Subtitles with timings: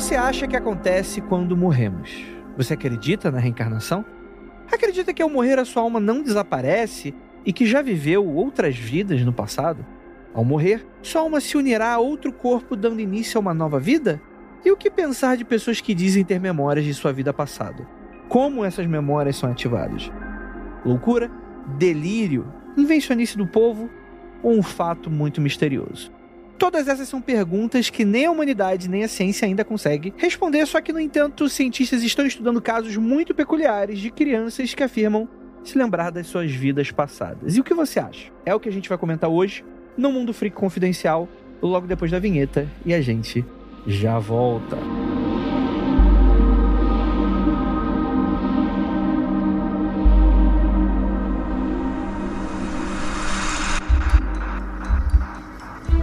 [0.00, 2.24] você acha que acontece quando morremos?
[2.56, 4.04] Você acredita na reencarnação?
[4.70, 7.12] Acredita que ao morrer a sua alma não desaparece
[7.44, 9.84] e que já viveu outras vidas no passado?
[10.32, 14.22] Ao morrer, sua alma se unirá a outro corpo dando início a uma nova vida?
[14.64, 17.84] E o que pensar de pessoas que dizem ter memórias de sua vida passada?
[18.28, 20.12] Como essas memórias são ativadas?
[20.84, 21.28] Loucura?
[21.76, 22.46] Delírio?
[22.76, 23.90] Invencionice do povo?
[24.44, 26.12] Ou um fato muito misterioso?
[26.58, 30.80] Todas essas são perguntas que nem a humanidade nem a ciência ainda consegue responder, só
[30.80, 35.28] que, no entanto, cientistas estão estudando casos muito peculiares de crianças que afirmam
[35.62, 37.56] se lembrar das suas vidas passadas.
[37.56, 38.32] E o que você acha?
[38.44, 39.64] É o que a gente vai comentar hoje
[39.96, 41.28] no Mundo Freak Confidencial,
[41.62, 43.44] logo depois da vinheta, e a gente
[43.86, 44.76] já volta.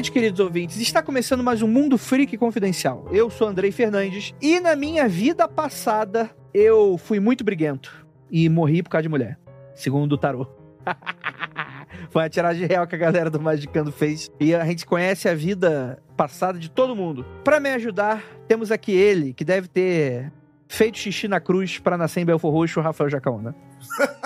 [0.00, 0.80] E noites, queridos ouvintes.
[0.80, 3.06] Está começando mais um Mundo Freak Confidencial.
[3.12, 8.82] Eu sou Andrei Fernandes e na minha vida passada eu fui muito briguento e morri
[8.82, 9.38] por causa de mulher,
[9.74, 10.46] segundo o tarô.
[12.08, 14.30] Foi uma tiragem real que a galera do Magicando fez.
[14.40, 17.26] E a gente conhece a vida passada de todo mundo.
[17.44, 20.32] Para me ajudar, temos aqui ele, que deve ter
[20.66, 23.54] feito xixi na cruz para nascer em Belfor Roxo, o Rafael Jacaúna.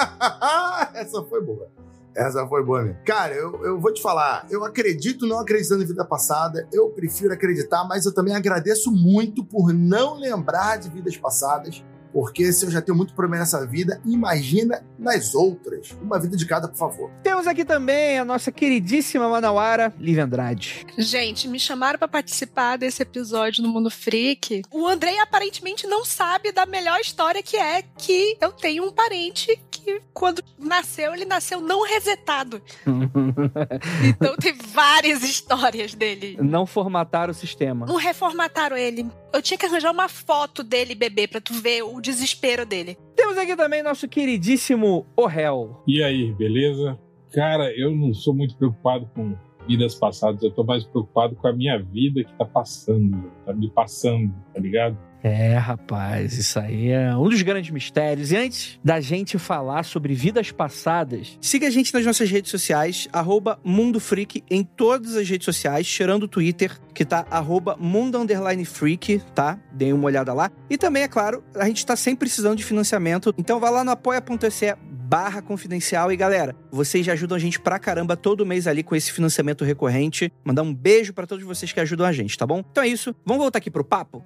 [0.94, 1.68] Essa foi boa.
[2.14, 2.98] Essa foi boa mesmo.
[3.04, 7.32] Cara, eu, eu vou te falar, eu acredito não acreditando em vida passada, eu prefiro
[7.32, 12.70] acreditar, mas eu também agradeço muito por não lembrar de vidas passadas, porque se eu
[12.70, 15.90] já tenho muito problema nessa vida, imagina nas outras.
[16.00, 17.10] Uma vida de cada, por favor.
[17.24, 20.86] Temos aqui também a nossa queridíssima Manauara, Lívia Andrade.
[20.96, 24.62] Gente, me chamaram pra participar desse episódio no Mundo Freak.
[24.70, 29.58] O Andrei aparentemente não sabe da melhor história que é que eu tenho um parente
[29.68, 32.62] que, quando nasceu, ele nasceu não resetado.
[34.04, 36.36] Então tem várias histórias dele.
[36.40, 37.86] não formatar o sistema.
[37.86, 39.06] Não reformataram ele.
[39.32, 42.96] Eu tinha que arranjar uma foto dele bebê pra tu ver o desespero dele.
[43.16, 45.82] Temos aqui também nosso queridíssimo Orel.
[45.86, 46.98] E aí, beleza?
[47.32, 49.34] Cara, eu não sou muito preocupado com
[49.66, 53.70] vidas passadas, eu tô mais preocupado com a minha vida que tá passando, tá me
[53.70, 54.96] passando, tá ligado?
[55.24, 58.30] É, rapaz, isso aí é um dos grandes mistérios.
[58.30, 63.08] E antes da gente falar sobre vidas passadas, siga a gente nas nossas redes sociais,
[63.10, 68.18] arroba Mundo Freak, em todas as redes sociais, tirando o Twitter, que tá arroba Mundo
[68.66, 69.58] Freak, tá?
[69.72, 70.50] Deem uma olhada lá.
[70.68, 73.92] E também, é claro, a gente tá sempre precisando de financiamento, então vá lá no
[73.92, 76.12] apoia.se barra confidencial.
[76.12, 79.64] E galera, vocês já ajudam a gente pra caramba todo mês ali com esse financiamento
[79.64, 80.30] recorrente.
[80.44, 82.62] Mandar um beijo pra todos vocês que ajudam a gente, tá bom?
[82.70, 84.22] Então é isso, vamos voltar aqui pro papo?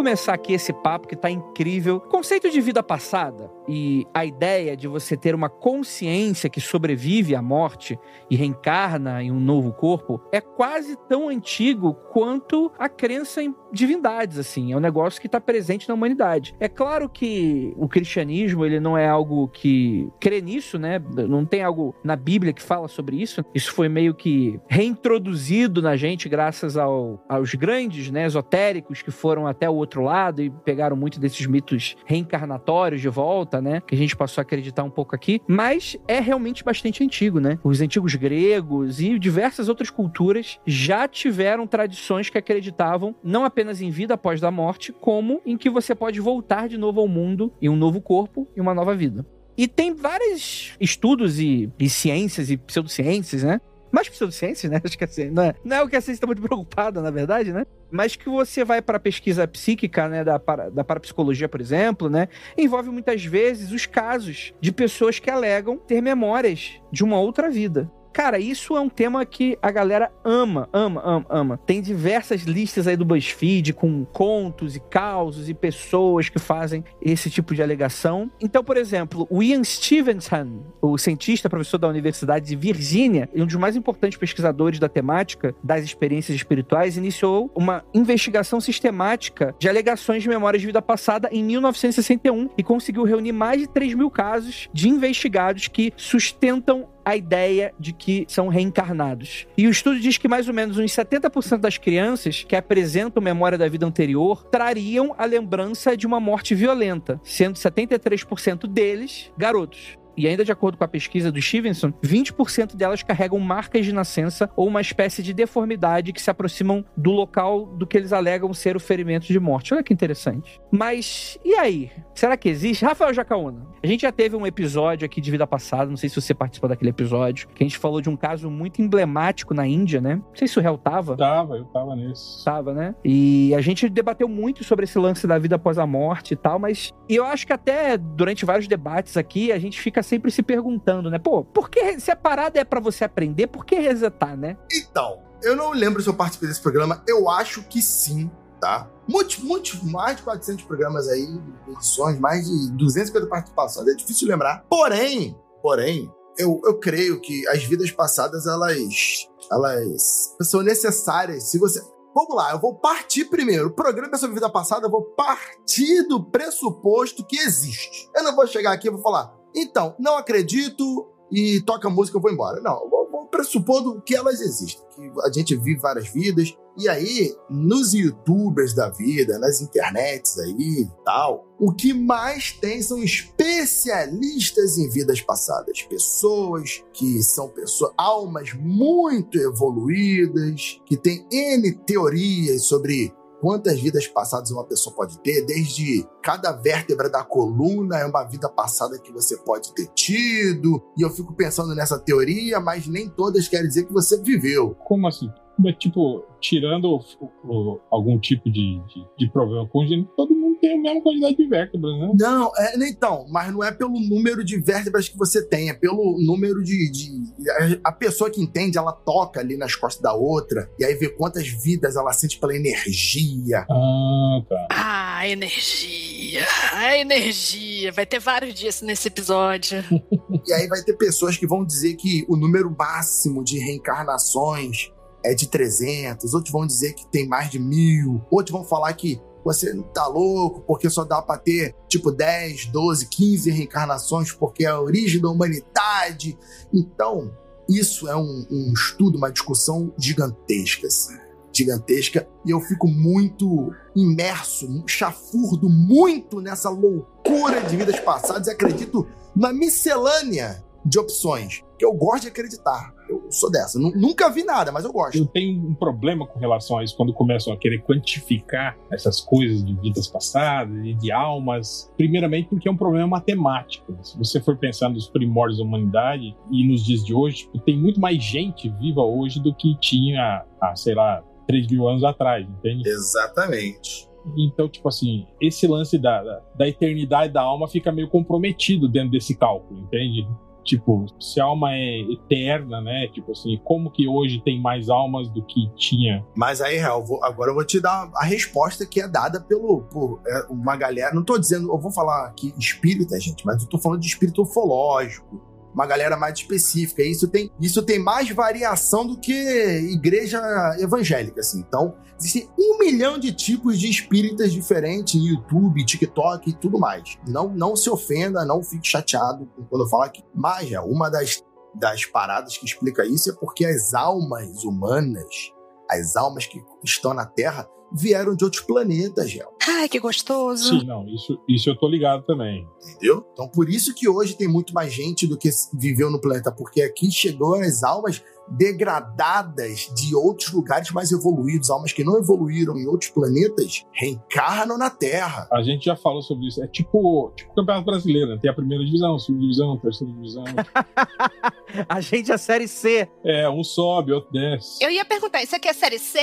[0.00, 2.00] Começar aqui esse papo que tá incrível.
[2.00, 7.42] Conceito de vida passada e a ideia de você ter uma consciência que sobrevive à
[7.42, 7.98] morte
[8.30, 14.38] e reencarna em um novo corpo é quase tão antigo quanto a crença em divindades,
[14.38, 14.72] assim.
[14.72, 16.54] É um negócio que tá presente na humanidade.
[16.58, 20.98] É claro que o cristianismo, ele não é algo que crê nisso, né?
[21.28, 23.44] Não tem algo na Bíblia que fala sobre isso.
[23.54, 29.46] Isso foi meio que reintroduzido na gente graças ao- aos grandes, né, esotéricos que foram
[29.46, 33.80] até o outro lado e pegaram muito desses mitos reencarnatórios de volta, né?
[33.80, 35.40] Que a gente passou a acreditar um pouco aqui.
[35.48, 37.58] Mas é realmente bastante antigo, né?
[37.64, 43.90] Os antigos gregos e diversas outras culturas já tiveram tradições que acreditavam não apenas em
[43.90, 47.68] vida após da morte, como em que você pode voltar de novo ao mundo em
[47.68, 49.24] um novo corpo e uma nova vida.
[49.56, 53.60] E tem vários estudos e, e ciências e pseudociências, né?
[53.92, 54.80] Mais pseudociências, né?
[54.84, 57.10] Acho que assim, não é, não é o que a ciência está muito preocupada, na
[57.10, 57.66] verdade, né?
[57.90, 60.24] Mas que você vai para a pesquisa psíquica, né?
[60.24, 62.28] Da, para, da parapsicologia, por exemplo, né?
[62.56, 67.90] Envolve muitas vezes os casos de pessoas que alegam ter memórias de uma outra vida.
[68.12, 71.56] Cara, isso é um tema que a galera ama, ama, ama, ama.
[71.58, 77.30] Tem diversas listas aí do BuzzFeed com contos e causos e pessoas que fazem esse
[77.30, 78.30] tipo de alegação.
[78.40, 83.46] Então, por exemplo, o Ian Stevenson, o cientista, professor da Universidade de Virgínia, e um
[83.46, 90.22] dos mais importantes pesquisadores da temática das experiências espirituais, iniciou uma investigação sistemática de alegações
[90.22, 94.68] de memórias de vida passada em 1961 e conseguiu reunir mais de 3 mil casos
[94.72, 99.46] de investigados que sustentam a ideia de que são reencarnados.
[99.56, 103.58] E o estudo diz que mais ou menos uns 70% das crianças que apresentam memória
[103.58, 109.99] da vida anterior trariam a lembrança de uma morte violenta, sendo 73% deles garotos.
[110.20, 114.50] E ainda de acordo com a pesquisa do Stevenson, 20% delas carregam marcas de nascença
[114.54, 118.76] ou uma espécie de deformidade que se aproximam do local do que eles alegam ser
[118.76, 119.72] o ferimento de morte.
[119.72, 120.60] Olha que interessante.
[120.70, 121.90] Mas e aí?
[122.14, 122.84] Será que existe?
[122.84, 126.20] Rafael Jacaúna, a gente já teve um episódio aqui de vida passada, não sei se
[126.20, 130.02] você participou daquele episódio, que a gente falou de um caso muito emblemático na Índia,
[130.02, 130.16] né?
[130.16, 131.16] Não sei se o réu tava.
[131.16, 132.44] Tava, eu tava nesse.
[132.44, 132.94] Tava, né?
[133.02, 136.58] E a gente debateu muito sobre esse lance da vida após a morte e tal,
[136.58, 141.08] mas eu acho que até durante vários debates aqui, a gente fica sempre se perguntando,
[141.08, 141.18] né?
[141.20, 144.56] Pô, por que se a parada é para você aprender, por que resetar, né?
[144.72, 148.28] Então, eu não lembro se eu participei desse programa, eu acho que sim,
[148.60, 148.90] tá?
[149.08, 154.64] Muitos, muitos, mais de 400 programas aí, edições, mais de 250 participações, é difícil lembrar.
[154.68, 161.44] Porém, porém, eu, eu creio que as vidas passadas, elas, elas são necessárias.
[161.44, 161.80] Se você,
[162.12, 163.68] Vamos lá, eu vou partir primeiro.
[163.68, 168.10] O programa é sobre vida passada, eu vou partir do pressuposto que existe.
[168.16, 172.22] Eu não vou chegar aqui e vou falar, então, não acredito e toca música eu
[172.22, 172.60] vou embora.
[172.60, 173.00] Não, vou
[173.30, 176.54] pressupondo que elas existem, que a gente vive várias vidas.
[176.76, 182.80] E aí, nos youtubers da vida, nas internets aí e tal, o que mais tem
[182.82, 185.82] são especialistas em vidas passadas.
[185.82, 194.50] Pessoas que são pessoas, almas muito evoluídas, que têm N teorias sobre quantas vidas passadas
[194.50, 199.36] uma pessoa pode ter, desde cada vértebra da coluna é uma vida passada que você
[199.38, 200.82] pode ter tido.
[200.96, 204.74] E eu fico pensando nessa teoria, mas nem todas querem dizer que você viveu.
[204.84, 205.30] Como assim?
[205.78, 207.00] Tipo, tirando o,
[207.44, 211.98] o, algum tipo de, de, de problema congênito, todo tem a mesma quantidade de vértebras,
[211.98, 212.12] né?
[212.18, 216.18] Não, é, então, mas não é pelo número de vértebras que você tem, é pelo
[216.20, 217.80] número de, de.
[217.82, 221.48] a pessoa que entende, ela toca ali nas costas da outra, e aí vê quantas
[221.48, 223.66] vidas ela sente pela energia.
[223.70, 224.68] Ah, tá.
[224.70, 226.46] Ah, energia.
[226.72, 227.92] A energia.
[227.92, 229.82] Vai ter vários dias nesse episódio.
[230.46, 234.90] e aí vai ter pessoas que vão dizer que o número máximo de reencarnações
[235.24, 239.20] é de 300, outros vão dizer que tem mais de mil, outros vão falar que
[239.44, 244.68] você tá louco porque só dá para ter tipo 10, 12, 15 reencarnações porque é
[244.68, 246.38] a origem da humanidade.
[246.72, 247.32] Então,
[247.68, 251.16] isso é um, um estudo, uma discussão gigantesca, assim,
[251.52, 259.06] gigantesca, e eu fico muito imerso, chafurdo muito nessa loucura de vidas passadas e acredito
[259.34, 262.92] na miscelânea de opções que eu gosto de acreditar.
[263.08, 263.78] Eu sou dessa.
[263.78, 265.16] Nunca vi nada, mas eu gosto.
[265.16, 269.64] Eu tenho um problema com relação a isso quando começam a querer quantificar essas coisas
[269.64, 271.90] de vidas passadas e de almas.
[271.96, 273.96] Primeiramente, porque é um problema matemático.
[274.02, 277.78] Se você for pensar nos primórdios da humanidade e nos dias de hoje, tipo, tem
[277.78, 282.46] muito mais gente viva hoje do que tinha há, sei lá, 3 mil anos atrás,
[282.46, 282.86] entende?
[282.86, 284.08] Exatamente.
[284.36, 289.10] Então, tipo assim, esse lance da, da, da eternidade da alma fica meio comprometido dentro
[289.10, 290.26] desse cálculo, entende?
[290.64, 293.08] Tipo, se a alma é eterna, né?
[293.12, 296.24] Tipo assim, como que hoje tem mais almas do que tinha?
[296.34, 300.20] Mas aí, Real, agora eu vou te dar a resposta que é dada pelo, por
[300.26, 301.14] é, uma galera.
[301.14, 304.42] Não tô dizendo, eu vou falar aqui espírita, gente, mas eu tô falando de espírito
[304.42, 307.02] ufológico uma galera mais específica.
[307.02, 310.40] Isso tem, isso tem mais variação do que igreja
[310.78, 311.60] evangélica, assim.
[311.60, 317.18] Então, existem um milhão de tipos de espíritas diferentes em YouTube, TikTok e tudo mais.
[317.26, 320.22] Não, não se ofenda, não fique chateado quando eu falar que.
[320.34, 321.42] Mas, é, uma das,
[321.74, 325.52] das paradas que explica isso é porque as almas humanas,
[325.90, 329.52] as almas que estão na Terra, vieram de outros planetas, Gel.
[329.66, 330.80] Ai, que gostoso.
[330.80, 332.66] Sim, não, isso, isso eu tô ligado também.
[332.82, 333.26] Entendeu?
[333.32, 336.82] Então, por isso que hoje tem muito mais gente do que viveu no planeta, porque
[336.82, 342.86] aqui chegou as almas degradadas de outros lugares mais evoluídos, almas que não evoluíram em
[342.86, 345.48] outros planetas, reencarnam na Terra.
[345.52, 346.62] A gente já falou sobre isso.
[346.62, 348.38] É tipo, tipo o Campeonato Brasileiro, né?
[348.40, 350.44] Tem a primeira divisão, segunda divisão, terceira divisão.
[351.88, 353.08] a gente é a Série C.
[353.24, 354.82] É, um sobe, outro desce.
[354.82, 356.18] Eu ia perguntar, isso aqui é Série C?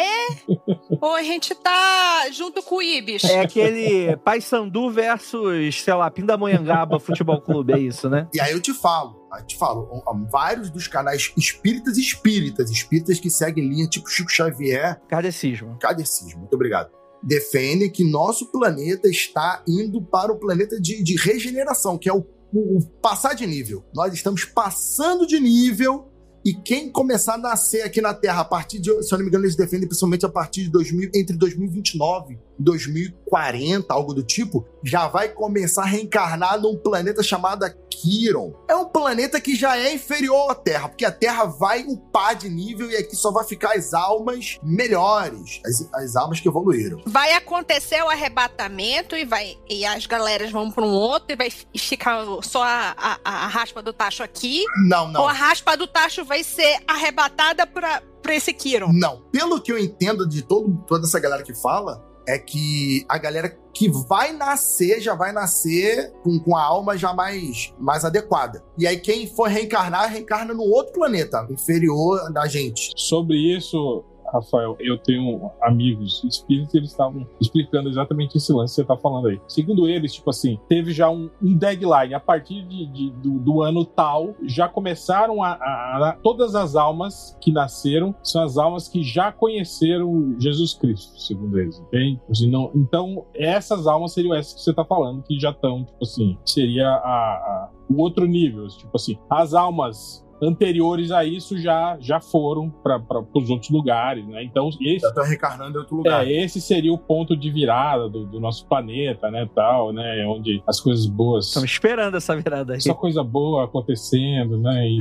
[1.01, 3.23] Ou a gente tá junto com o Ibis?
[3.23, 8.27] É aquele Paysandu versus, sei lá, Pindamonhangaba Futebol Clube, é isso, né?
[8.33, 9.89] E aí eu te falo, te falo,
[10.29, 14.99] vários dos canais espíritas espíritas, espíritas que seguem linha tipo Chico Xavier.
[15.07, 15.77] Kardecismo.
[15.79, 16.91] Kardecismo, muito obrigado.
[17.21, 22.25] Defendem que nosso planeta está indo para o planeta de, de regeneração, que é o,
[22.53, 23.83] o, o passar de nível.
[23.93, 26.11] Nós estamos passando de nível
[26.47, 29.29] e quem começar a nascer aqui na Terra a partir de, se eu não me
[29.29, 35.09] engano, eles defendem principalmente a partir de 2000, entre 2029 2040, algo do tipo, já
[35.09, 37.65] vai começar a reencarnar num planeta chamado
[38.01, 38.53] Kiron.
[38.67, 42.49] É um planeta que já é inferior à Terra, porque a Terra vai upar de
[42.49, 47.01] nível e aqui só vai ficar as almas melhores, as, as almas que evoluíram.
[47.05, 51.49] Vai acontecer o arrebatamento e vai e as galeras vão para um outro e vai
[51.49, 54.63] ficar só a, a, a raspa do tacho aqui.
[54.87, 55.21] Não, não.
[55.21, 58.91] Ou a raspa do tacho vai ser arrebatada para esse Kiron.
[58.93, 59.21] Não.
[59.31, 63.57] Pelo que eu entendo de todo, toda essa galera que fala, é que a galera
[63.73, 68.63] que vai nascer já vai nascer com, com a alma já mais, mais adequada.
[68.77, 72.91] E aí quem for reencarnar, reencarna num outro planeta inferior da gente.
[72.95, 78.81] Sobre isso, Rafael, eu tenho amigos espíritos eles estavam explicando exatamente esse lance que você
[78.81, 79.41] está falando aí.
[79.47, 82.13] Segundo eles, tipo assim, teve já um, um deadline.
[82.13, 86.75] A partir de, de do, do, ano tal, já começaram a, a, a, Todas as
[86.75, 92.21] almas que nasceram são as almas que já conheceram Jesus Cristo, segundo eles, entende?
[92.29, 96.03] Assim, não, então, essas almas seriam essas que você está falando, que já estão, tipo
[96.03, 98.67] assim, seria a, o outro nível.
[98.67, 103.01] Tipo assim, as almas anteriores a isso já, já foram para
[103.33, 104.43] os outros lugares, né?
[104.43, 106.25] Então esse já tá reencarnando em outro lugar.
[106.25, 110.61] É, esse seria o ponto de virada do, do nosso planeta, né, tal, né, onde
[110.67, 111.47] as coisas boas.
[111.47, 112.81] Estamos esperando essa virada aí.
[112.81, 114.87] Só coisa boa acontecendo, né?
[114.87, 114.97] E...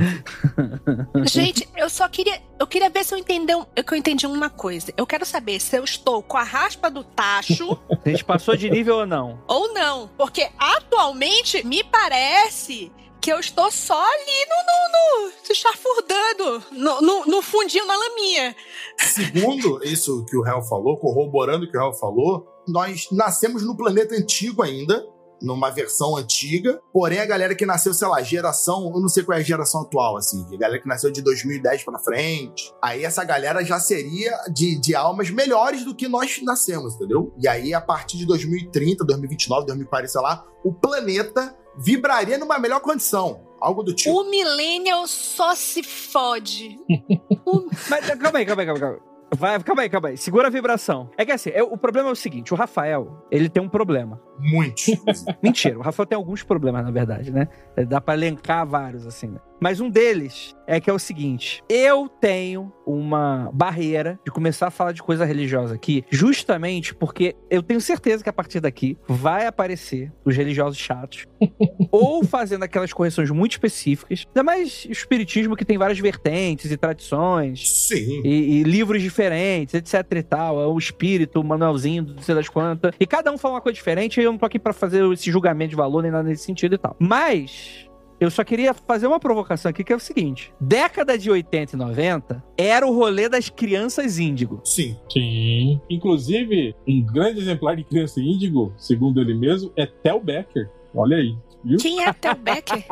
[1.27, 3.53] Gente, eu só queria, eu queria ver se eu entendi,
[3.85, 4.91] que eu entendi uma coisa.
[4.97, 7.77] Eu quero saber se eu estou com a raspa do tacho.
[8.05, 9.39] a gente passou de nível ou não?
[9.47, 16.63] Ou não, porque atualmente me parece que eu estou só ali no, no, no chafurdando,
[16.71, 18.55] no, no, no, fundinho na laminha.
[18.97, 23.75] Segundo isso que o Hel falou, corroborando o que o Hel falou, nós nascemos no
[23.75, 25.05] planeta antigo ainda,
[25.41, 29.37] numa versão antiga, porém a galera que nasceu, sei lá, geração, eu não sei qual
[29.37, 33.23] é a geração atual, assim, a galera que nasceu de 2010 para frente, aí essa
[33.23, 37.33] galera já seria de, de almas melhores do que nós nascemos, entendeu?
[37.39, 42.79] E aí a partir de 2030, 2029, 2040, sei lá, o planeta vibraria numa melhor
[42.79, 43.45] condição.
[43.59, 44.15] Algo do tipo.
[44.15, 46.79] O Millennial só se fode.
[47.89, 49.17] Mas calma aí, calma aí, calma aí.
[49.35, 50.17] Vai, calma aí, calma aí.
[50.17, 51.09] Segura a vibração.
[51.17, 54.21] É que assim, é, o problema é o seguinte: o Rafael, ele tem um problema.
[54.39, 54.83] Muito.
[55.43, 57.47] Mentira, o Rafael tem alguns problemas, na verdade, né?
[57.87, 59.39] Dá pra elencar vários, assim, né?
[59.59, 64.71] Mas um deles é que é o seguinte: eu tenho uma barreira de começar a
[64.71, 69.45] falar de coisa religiosa aqui, justamente porque eu tenho certeza que a partir daqui vai
[69.45, 71.25] aparecer os religiosos chatos,
[71.91, 76.77] ou fazendo aquelas correções muito específicas, ainda mais o espiritismo que tem várias vertentes e
[76.77, 78.21] tradições, Sim.
[78.23, 80.61] E, e livros diferentes, etc e tal.
[80.61, 82.93] É o espírito, o manuelzinho, não sei das quantas.
[82.99, 85.31] E cada um fala uma coisa diferente, e eu não tô aqui pra fazer esse
[85.31, 86.95] julgamento de valor nem nada nesse sentido e tal.
[86.99, 87.86] Mas
[88.19, 91.79] eu só queria fazer uma provocação aqui, que é o seguinte: década de 80 e
[91.79, 94.61] 90 era o rolê das crianças índigo.
[94.63, 94.97] Sim.
[95.11, 95.79] Sim.
[95.89, 100.69] Inclusive, um grande exemplar de criança índigo, segundo ele mesmo, é Tel Becker.
[100.95, 101.35] Olha aí.
[101.63, 101.77] Viu?
[101.79, 102.85] Quem é Tel Becker?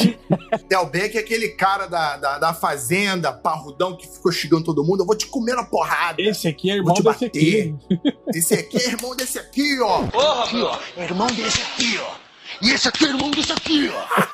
[0.68, 5.02] Tel Becker é aquele cara da, da, da, fazenda, parrudão, que ficou xingando todo mundo.
[5.02, 6.22] Eu vou te comer na porrada.
[6.22, 7.74] Esse aqui é irmão desse aqui.
[8.34, 10.06] Esse aqui é irmão desse aqui, ó.
[10.06, 10.78] Porra, aqui, ó.
[10.96, 12.14] É irmão desse aqui, ó.
[12.62, 14.33] E esse aqui é irmão desse aqui, ó.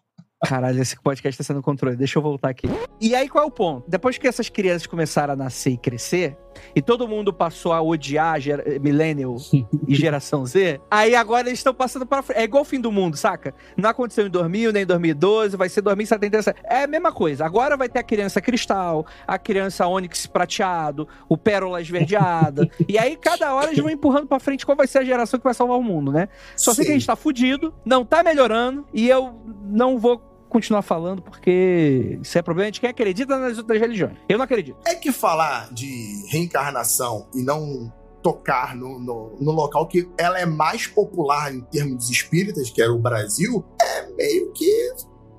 [0.43, 1.95] Caralho, esse podcast tá sendo controle.
[1.95, 2.67] Deixa eu voltar aqui.
[2.99, 3.87] E aí, qual é o ponto?
[3.87, 6.35] Depois que essas crianças começaram a nascer e crescer,
[6.75, 9.35] e todo mundo passou a odiar a Millennial
[9.87, 12.39] e Geração Z, aí agora eles estão passando para frente.
[12.39, 13.53] É igual o fim do mundo, saca?
[13.77, 16.59] Não aconteceu em 2000, nem em 2012, vai ser 2077.
[16.63, 17.45] É a mesma coisa.
[17.45, 22.67] Agora vai ter a criança cristal, a criança ônix prateado, o pérola esverdeada.
[22.87, 25.43] e aí, cada hora eles vão empurrando para frente qual vai ser a geração que
[25.43, 26.29] vai salvar o mundo, né?
[26.55, 26.77] Só Sim.
[26.77, 31.21] sei que a gente tá fudido, não tá melhorando, e eu não vou continuar falando
[31.21, 34.17] porque isso é problema de quem acredita nas outras religiões.
[34.27, 34.77] Eu não acredito.
[34.85, 37.91] É que falar de reencarnação e não
[38.21, 42.87] tocar no, no, no, local que ela é mais popular em termos espíritas, que é
[42.87, 44.93] o Brasil, é meio que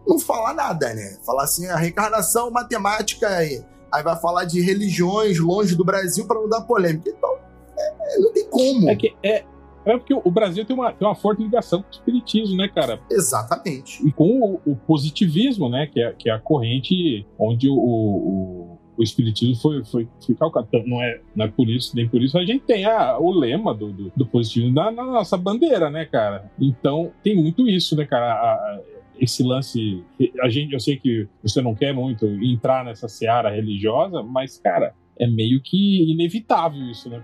[0.07, 1.17] não falar nada, né?
[1.25, 6.41] Falar assim, a reencarnação, matemática, aí, aí vai falar de religiões longe do Brasil para
[6.41, 7.09] não dar polêmica.
[7.09, 7.39] Então,
[7.79, 8.91] é, não tem como.
[8.91, 9.45] É que é,
[9.85, 13.01] é porque o Brasil tem uma, tem uma forte ligação com o espiritismo, né, cara?
[13.11, 14.07] Exatamente.
[14.07, 18.79] E com o, o positivismo, né, que é, que é a corrente onde o, o,
[18.97, 20.67] o espiritismo foi, foi, foi calcado.
[20.69, 23.31] Então, não é, não é por isso, nem por isso a gente tem a, o
[23.33, 26.51] lema do, do, do positivismo na, na, nossa bandeira, né, cara?
[26.61, 28.33] Então, tem muito isso, né, cara?
[28.33, 28.81] A, a,
[29.19, 30.03] esse lance.
[30.43, 34.95] A gente, eu sei que você não quer muito entrar nessa seara religiosa, mas, cara,
[35.19, 37.23] é meio que inevitável isso, né?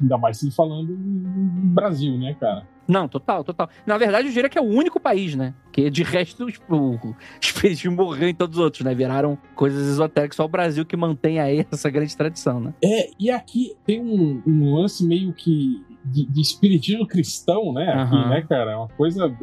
[0.00, 2.66] Ainda mais se falando no Brasil, né, cara?
[2.88, 3.68] Não, total, total.
[3.84, 5.54] Na verdade, eu diria que é o único país, né?
[5.72, 8.94] Que de resto, tipo, os espíritos morreram em todos os outros, né?
[8.94, 10.36] Viraram coisas esotéricas.
[10.36, 12.74] Só o Brasil que mantém aí essa grande tradição, né?
[12.82, 17.88] É, e aqui tem um, um lance meio que de, de espiritismo cristão, né?
[17.88, 18.30] Aqui, Aham.
[18.30, 18.72] né, cara?
[18.72, 19.34] É uma coisa.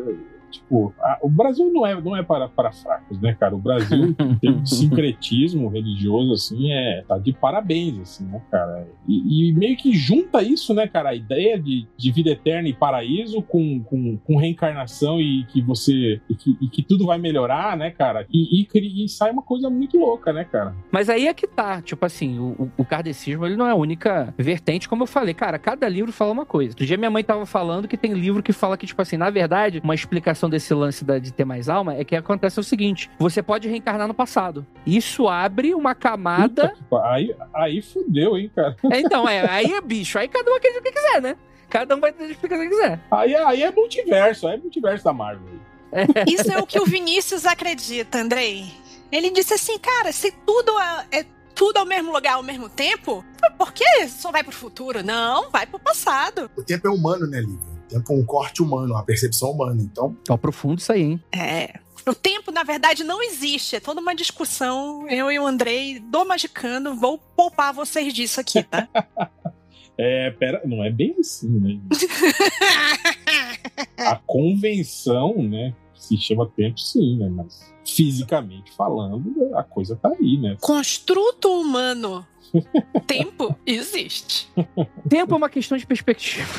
[0.53, 3.55] Tipo, a- o Brasil não é, não é para, para fracos, né, cara?
[3.55, 8.87] O Brasil, em termos de sincretismo religioso, assim, é, tá de parabéns, assim, né, cara?
[9.07, 11.09] E, e meio que junta isso, né, cara?
[11.09, 16.21] A ideia de, de vida eterna e paraíso com, com, com reencarnação e que você.
[16.29, 18.25] E que, e que tudo vai melhorar, né, cara?
[18.31, 20.75] E, e, e sai uma coisa muito louca, né, cara?
[20.91, 23.75] Mas aí é que tá, tipo assim, o, o- o kardecismo ele não é a
[23.75, 26.71] única vertente, como eu falei, cara, cada livro fala uma coisa.
[26.71, 29.29] Outro dia minha mãe tava falando que tem livro que fala que, tipo assim, na
[29.29, 33.09] verdade, uma explicação desse lance da- de ter mais alma é que acontece o seguinte:
[33.17, 34.65] você pode reencarnar no passado.
[34.85, 36.73] Isso abre uma camada.
[36.89, 38.75] Puta Aí, aí fudeu, hein, cara?
[38.91, 41.35] É, então, é, aí é bicho, aí cada um acredita o que quiser, né?
[41.69, 42.99] Cada um vai ter a explicação que quiser.
[43.09, 45.47] Aí, aí é multiverso, aí é multiverso da Marvel.
[46.27, 48.65] Isso é o que o Vinícius acredita, Andrei.
[49.11, 53.23] Ele disse assim, cara, se tudo é, é tudo ao mesmo lugar ao mesmo tempo,
[53.57, 55.03] por que só vai pro futuro?
[55.03, 56.49] Não, vai pro passado.
[56.57, 57.72] O tempo é humano, né, Lívia?
[57.93, 59.81] O tempo é um corte humano, uma percepção humana.
[59.81, 61.23] Então, Ó, profundo isso aí, hein?
[61.31, 61.79] É.
[62.05, 63.75] O tempo, na verdade, não existe.
[63.75, 65.07] É toda uma discussão.
[65.07, 68.87] Eu e o Andrei, do Magicano, vou poupar vocês disso aqui, tá?
[69.95, 71.79] É, pera, não é bem assim, né?
[73.99, 75.75] A convenção, né?
[75.93, 77.29] Se chama tempo, sim, né?
[77.29, 80.57] Mas fisicamente falando, a coisa tá aí, né?
[80.59, 82.25] Construto humano.
[83.05, 84.49] Tempo existe.
[85.07, 86.51] Tempo é uma questão de perspectiva.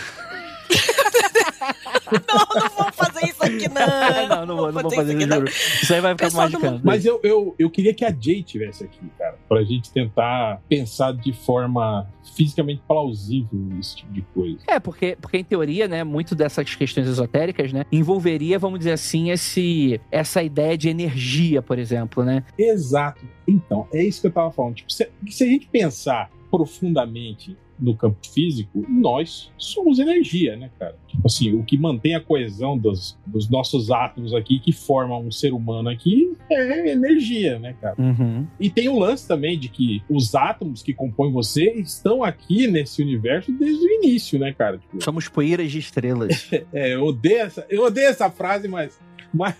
[2.28, 4.28] Não, não vamos fazer isso aqui, não.
[4.28, 5.36] não, não vou, não vou isso fazer aqui, isso, não.
[5.38, 5.48] juro.
[5.48, 6.80] Isso aí vai ficar Pessoal do magicando.
[6.84, 11.12] Mas eu, eu, eu queria que a Jay tivesse aqui, cara, pra gente tentar pensar
[11.12, 14.58] de forma fisicamente plausível esse tipo de coisa.
[14.66, 19.30] É, porque, porque em teoria, né, muito dessas questões esotéricas, né, envolveria, vamos dizer assim,
[19.30, 22.44] esse, essa ideia de energia, por exemplo, né?
[22.58, 23.24] Exato.
[23.46, 24.74] Então, é isso que eu tava falando.
[24.76, 30.96] Tipo, se, se a gente pensar profundamente no campo físico, nós somos energia, né, cara?
[31.08, 35.32] Tipo assim, o que mantém a coesão dos, dos nossos átomos aqui, que formam um
[35.32, 37.96] ser humano aqui, é energia, né, cara?
[37.98, 38.46] Uhum.
[38.60, 43.02] E tem o lance também de que os átomos que compõem você estão aqui nesse
[43.02, 44.78] universo desde o início, né, cara?
[44.78, 46.48] Tipo, Somos poeiras de estrelas.
[46.72, 49.00] é, eu odeio essa, eu odeio essa frase, mas,
[49.34, 49.54] mas,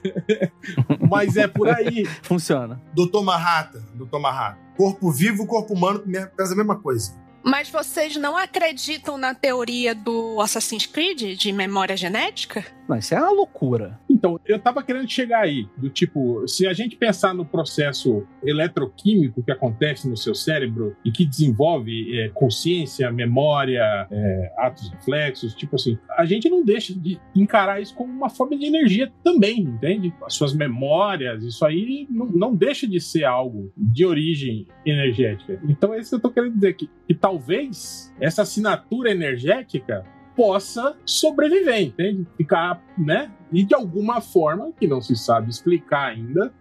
[1.11, 2.07] mas é por aí.
[2.23, 2.81] Funciona.
[2.95, 4.59] Doutor Marrata, Doutor Marrata.
[4.77, 6.03] Corpo vivo, corpo humano,
[6.37, 7.24] pensa a mesma coisa.
[7.45, 12.65] Mas vocês não acreditam na teoria do Assassin's Creed de memória genética?
[12.89, 13.99] Não, isso é uma loucura.
[14.09, 19.43] Então, eu tava querendo chegar aí, do tipo, se a gente pensar no processo eletroquímico
[19.43, 25.77] que acontece no seu cérebro e que desenvolve é, consciência, memória, é, atos reflexos, tipo
[25.77, 30.13] assim, a gente não deixa de encarar isso como uma forma de energia também, entende?
[30.25, 35.59] As suas memórias, isso aí não, não deixa de ser algo de origem energética.
[35.69, 40.05] Então, é isso que eu tô querendo dizer, que, que talvez essa assinatura energética
[40.37, 42.27] possa sobreviver, entende?
[42.37, 43.31] Ficar, né?
[43.53, 46.53] E de alguma forma, que não se sabe explicar ainda,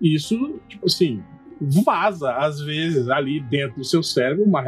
[0.00, 1.22] isso, tipo assim,
[1.60, 4.62] vaza, às vezes, ali dentro do seu cérebro, uma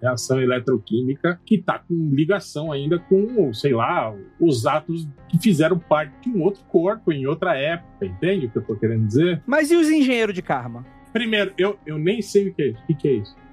[0.00, 6.28] reação eletroquímica que tá com ligação ainda com, sei lá, os atos que fizeram parte
[6.28, 9.42] de um outro corpo, em outra época, entende o que eu tô querendo dizer?
[9.46, 10.84] Mas e os engenheiros de karma?
[11.12, 12.92] Primeiro, eu, eu nem sei o que é.
[12.92, 13.43] O que é isso?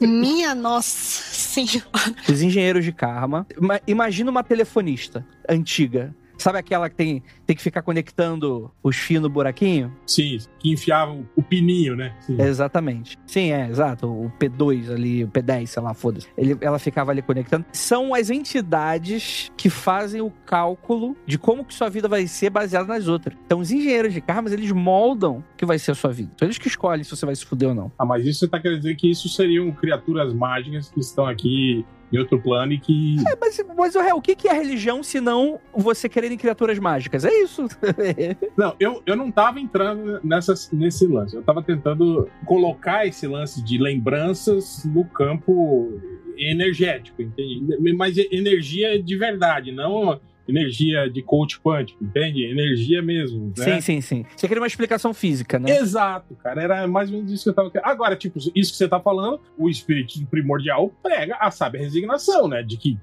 [0.00, 2.14] Minha nossa senhora.
[2.28, 3.46] Os engenheiros de karma.
[3.60, 6.14] Ima- Imagina uma telefonista antiga.
[6.38, 9.92] Sabe aquela que tem, tem que ficar conectando os fios no buraquinho?
[10.06, 12.14] Sim, que enfiavam o pininho, né?
[12.20, 12.40] Sim.
[12.40, 13.18] Exatamente.
[13.26, 14.06] Sim, é, exato.
[14.06, 16.28] O P2 ali, o P10, sei lá, foda-se.
[16.60, 17.66] Ela ficava ali conectando.
[17.72, 22.86] São as entidades que fazem o cálculo de como que sua vida vai ser baseada
[22.86, 23.36] nas outras.
[23.44, 26.30] Então, os engenheiros de karmas, eles moldam o que vai ser a sua vida.
[26.38, 27.90] São eles que escolhem se você vai se fuder ou não.
[27.98, 31.84] Ah, mas isso você tá querendo dizer que isso seriam criaturas mágicas que estão aqui
[32.12, 33.16] em outro plano e que.
[33.26, 36.78] É, mas, mas o, o que que é religião se não você querer em criaturas
[36.78, 37.24] mágicas?
[37.24, 37.66] É isso.
[38.56, 41.36] Não, eu, eu não tava entrando nessa, nesse lance.
[41.36, 45.92] Eu tava tentando colocar esse lance de lembranças no campo
[46.36, 47.76] energético, entende?
[47.94, 52.44] Mas energia de verdade, não energia de coach quântico, entende?
[52.44, 53.64] Energia mesmo, né?
[53.64, 54.26] Sim, sim, sim.
[54.34, 55.76] Você queria uma explicação física, né?
[55.76, 56.62] Exato, cara.
[56.62, 57.86] Era mais ou menos isso que eu tava querendo.
[57.86, 62.62] Agora, tipo, isso que você tá falando, o espírito primordial prega a sábia resignação, né?
[62.62, 62.98] De que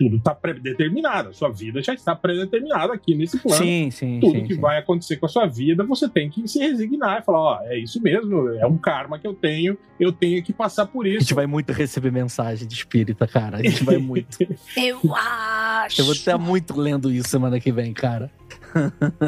[0.00, 1.28] tudo está predeterminado.
[1.28, 3.62] A sua vida já está predeterminada aqui nesse plano.
[3.62, 4.18] Sim, sim.
[4.18, 4.60] Tudo sim, que sim.
[4.60, 7.78] vai acontecer com a sua vida, você tem que se resignar e falar: ó, é
[7.78, 11.20] isso mesmo, é um karma que eu tenho, eu tenho que passar por A isso.
[11.20, 13.58] gente vai muito receber mensagem de espírita, cara.
[13.58, 14.38] A gente vai muito.
[14.74, 16.00] Eu acho.
[16.00, 18.30] Eu vou estar muito lendo isso semana que vem, cara.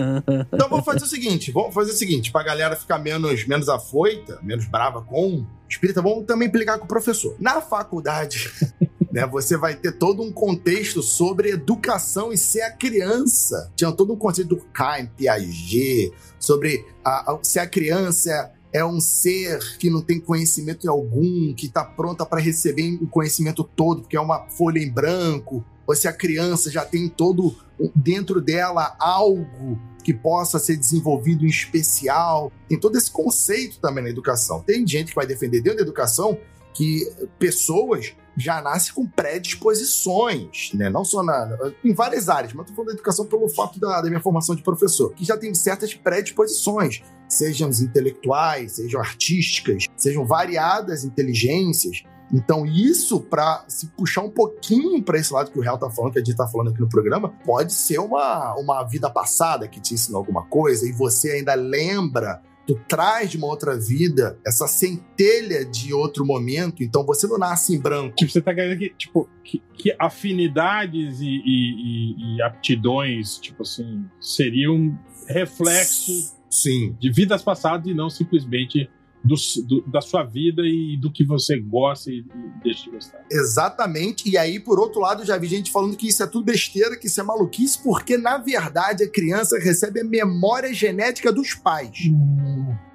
[0.53, 4.39] Então vamos fazer o seguinte: vamos fazer o seguinte, pra galera ficar menos, menos afoita,
[4.43, 7.35] menos brava com o espírita, vamos também implicar com o professor.
[7.39, 8.51] Na faculdade,
[9.13, 13.71] né, você vai ter todo um contexto sobre educação e ser a criança.
[13.77, 19.01] Tinha todo um conceito do Caim, Piaget, sobre a, a- se a criança é um
[19.01, 24.17] ser que não tem conhecimento algum, que está pronta para receber o conhecimento todo, porque
[24.17, 27.55] é uma folha em branco, ou se a criança já tem todo
[27.95, 32.51] dentro dela algo que possa ser desenvolvido em especial.
[32.69, 34.63] Tem todo esse conceito também na educação.
[34.63, 36.39] Tem gente que vai defender dentro da educação
[36.73, 37.07] que
[37.39, 40.89] pessoas já nascem com predisposições, né?
[40.89, 44.09] Não só na, em várias áreas, mas estou falando da educação pelo fato da, da
[44.09, 51.05] minha formação de professor, que já tem certas predisposições, sejam intelectuais, sejam artísticas, sejam variadas
[51.05, 52.05] inteligências.
[52.33, 56.15] Então, isso, para se puxar um pouquinho para esse lado que o Real tá falando,
[56.15, 59.81] que a gente tá falando aqui no programa, pode ser uma, uma vida passada que
[59.81, 62.41] te ensinou alguma coisa e você ainda lembra,
[62.75, 67.75] tu traz de uma outra vida essa centelha de outro momento, então você não nasce
[67.75, 68.15] em branco.
[68.17, 73.63] Tipo, você tá querendo que, tipo, que, que afinidades e, e- e- e aptidões, tipo
[73.63, 76.97] assim, seriam reflexo Sim.
[76.99, 78.89] de vidas passadas e não simplesmente
[79.25, 79.35] do,
[79.67, 83.25] do- da sua vida e do que você gosta e, e deixa de gostar.
[83.31, 84.29] Exatamente.
[84.29, 87.07] E aí, por outro lado, já vi gente falando que isso é tudo besteira, que
[87.07, 92.11] isso é maluquice, porque, na verdade, a criança recebe a memória genética dos pais.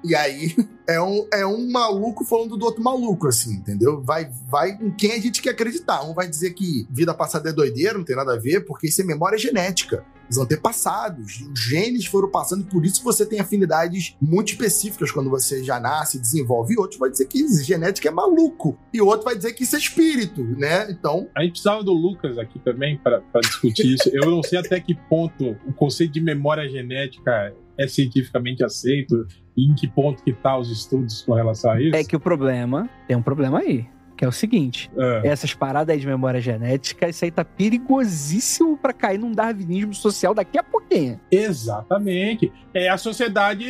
[0.04, 0.54] E aí,
[0.88, 4.02] é um, é um maluco falando do outro maluco, assim, entendeu?
[4.02, 6.02] Vai, vai em quem a gente quer acreditar.
[6.04, 9.00] Um vai dizer que vida passada é doideira, não tem nada a ver, porque isso
[9.00, 10.04] é memória genética.
[10.30, 15.62] Os antepassados, os genes foram passando, por isso você tem afinidades muito específicas quando você
[15.64, 16.74] já nasce, desenvolve.
[16.74, 18.78] E outro vai dizer que genética é maluco.
[18.92, 20.90] E outro vai dizer que isso é espírito, né?
[20.90, 24.08] Então, A gente precisava do Lucas aqui também para discutir isso.
[24.12, 29.70] Eu não sei até que ponto o conceito de memória genética é cientificamente aceito e
[29.70, 31.96] em que ponto que tá os estudos com relação a isso.
[31.96, 33.86] É que o problema, tem um problema aí,
[34.18, 34.90] que é o seguinte.
[34.98, 39.94] Ah, Essas paradas aí de memória genética, isso aí tá perigosíssimo pra cair num darwinismo
[39.94, 41.20] social daqui a pouquinho.
[41.30, 42.52] exatamente.
[42.74, 43.64] É a sociedade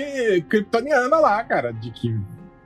[0.48, 2.16] kryptoniana lá, cara, de que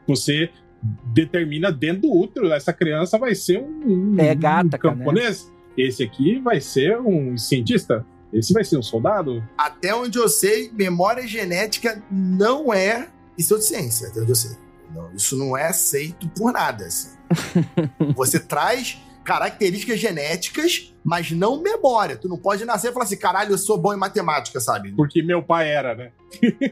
[0.07, 0.51] você
[0.83, 6.03] determina dentro do útero, essa criança vai ser um, um, É gata, um camponês, esse
[6.03, 9.43] aqui vai ser um cientista, esse vai ser um soldado.
[9.59, 14.57] até onde eu sei, memória genética não é pseudociência, até onde eu sei.
[14.95, 16.85] Não, isso não é aceito por nada.
[16.85, 17.17] assim.
[18.15, 22.17] Você traz características genéticas, mas não memória.
[22.17, 24.93] Tu não pode nascer e falar assim, caralho, eu sou bom em matemática, sabe?
[24.93, 26.13] Porque meu pai era, né?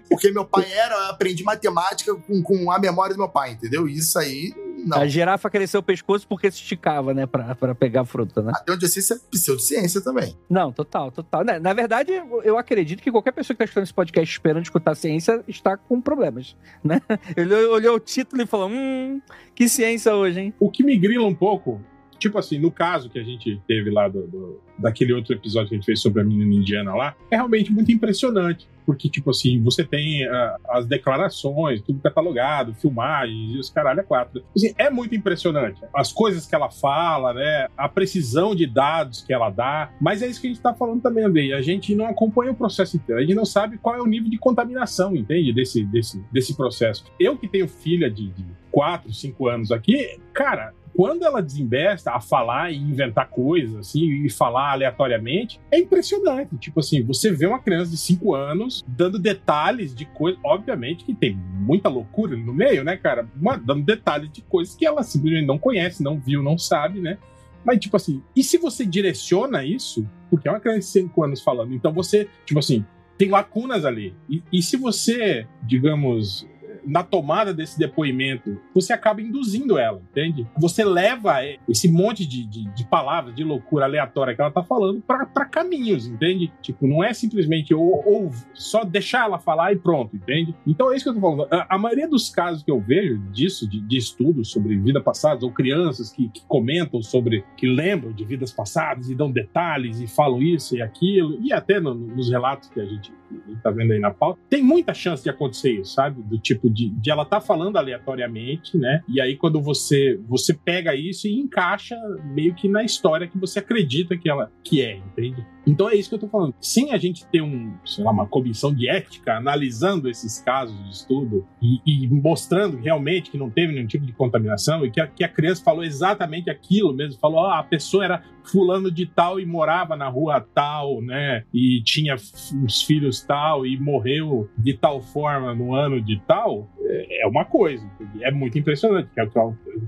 [0.08, 3.88] Porque meu pai era, eu aprendi matemática com, com a memória do meu pai, entendeu?
[3.88, 4.52] Isso aí,
[4.86, 4.98] não.
[4.98, 8.52] A girafa cresceu o pescoço porque se esticava, né, pra, pra pegar a fruta, né?
[8.54, 10.36] Até onde eu sei, isso é pseudociência também.
[10.48, 11.44] Não, total, total.
[11.44, 12.12] Na, na verdade,
[12.44, 16.00] eu acredito que qualquer pessoa que tá escutando esse podcast esperando escutar ciência está com
[16.00, 17.00] problemas, né?
[17.36, 19.20] Ele olhou o título e falou, hum,
[19.54, 20.54] que ciência hoje, hein?
[20.58, 21.80] O que me grila um pouco,
[22.20, 25.74] tipo assim, no caso que a gente teve lá do, do- daquele outro episódio que
[25.74, 28.68] a gente fez sobre a menina indiana lá, é realmente muito impressionante.
[28.86, 34.02] Porque, tipo assim, você tem ah, as declarações, tudo catalogado, filmagens e os caralho é
[34.02, 34.42] quatro.
[34.56, 35.80] Assim, é muito impressionante.
[35.94, 37.68] As coisas que ela fala, né?
[37.76, 39.92] A precisão de dados que ela dá.
[40.00, 41.52] Mas é isso que a gente tá falando também, Andrei.
[41.52, 43.20] A gente não acompanha o processo inteiro.
[43.20, 45.52] A gente não sabe qual é o nível de contaminação, entende?
[45.52, 47.04] Desse, desse, desse processo.
[47.20, 52.20] Eu que tenho filha de, de 4, 5 anos aqui, cara, quando ela desembesta a
[52.20, 56.58] falar e inventar coisas, assim, e falar aleatoriamente, é impressionante.
[56.58, 60.38] Tipo assim, você vê uma criança de 5 anos dando detalhes de coisas.
[60.44, 63.26] Obviamente que tem muita loucura no meio, né, cara?
[63.64, 67.16] Dando detalhes de coisas que ela simplesmente não conhece, não viu, não sabe, né?
[67.64, 70.06] Mas, tipo assim, e se você direciona isso?
[70.28, 71.72] Porque é uma criança de 5 anos falando.
[71.72, 72.84] Então você, tipo assim,
[73.16, 74.14] tem lacunas ali.
[74.28, 76.46] E, e se você, digamos,
[76.84, 80.46] na tomada desse depoimento, você acaba induzindo ela, entende?
[80.58, 81.36] Você leva
[81.68, 86.06] esse monte de, de, de palavras, de loucura aleatória que ela tá falando pra caminhos,
[86.06, 86.52] entende?
[86.62, 90.54] Tipo, não é simplesmente ou, ou só deixar ela falar e pronto, entende?
[90.66, 91.48] Então é isso que eu tô falando.
[91.52, 95.42] A, a maioria dos casos que eu vejo disso, de, de estudos sobre vidas passadas,
[95.42, 100.06] ou crianças que, que comentam sobre, que lembram de vidas passadas e dão detalhes e
[100.06, 103.12] falam isso e aquilo, e até no- nos relatos que a gente,
[103.48, 106.22] gente tá vendo aí na pauta, tem muita chance de acontecer isso, sabe?
[106.22, 109.02] Do tipo de, de ela tá falando aleatoriamente, né?
[109.08, 113.58] E aí quando você você pega isso e encaixa meio que na história que você
[113.58, 115.44] acredita que ela que é, entende?
[115.66, 116.54] Então é isso que eu tô falando.
[116.60, 120.90] Sem a gente ter um, sei lá, uma comissão de ética analisando esses casos de
[120.90, 125.06] estudo e, e mostrando realmente que não teve nenhum tipo de contaminação e que a,
[125.06, 129.38] que a criança falou exatamente aquilo mesmo, falou, ah, a pessoa era fulano de tal
[129.38, 131.44] e morava na rua tal, né?
[131.52, 137.24] E tinha uns filhos tal e morreu de tal forma no ano de tal, é,
[137.24, 137.88] é uma coisa.
[138.20, 139.10] É muito impressionante.
[139.12, 139.30] Que é eu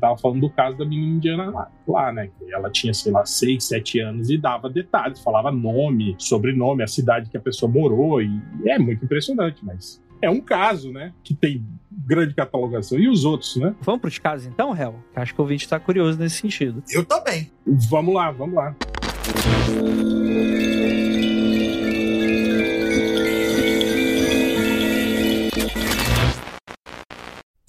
[0.01, 2.31] tava falando do caso da menina indiana lá, lá, né?
[2.51, 7.31] Ela tinha, sei lá, 6, 7 anos e dava detalhes, falava nome, sobrenome, a cidade
[7.31, 11.13] que a pessoa morou, e é muito impressionante, mas é um caso, né?
[11.25, 12.99] Que tem grande catalogação.
[12.99, 13.75] E os outros, né?
[13.81, 14.95] Vamos para os casos então, Hel?
[15.15, 16.83] Acho que o ouvinte está curioso nesse sentido.
[16.91, 17.51] Eu também.
[17.67, 18.77] Vamos lá, vamos lá.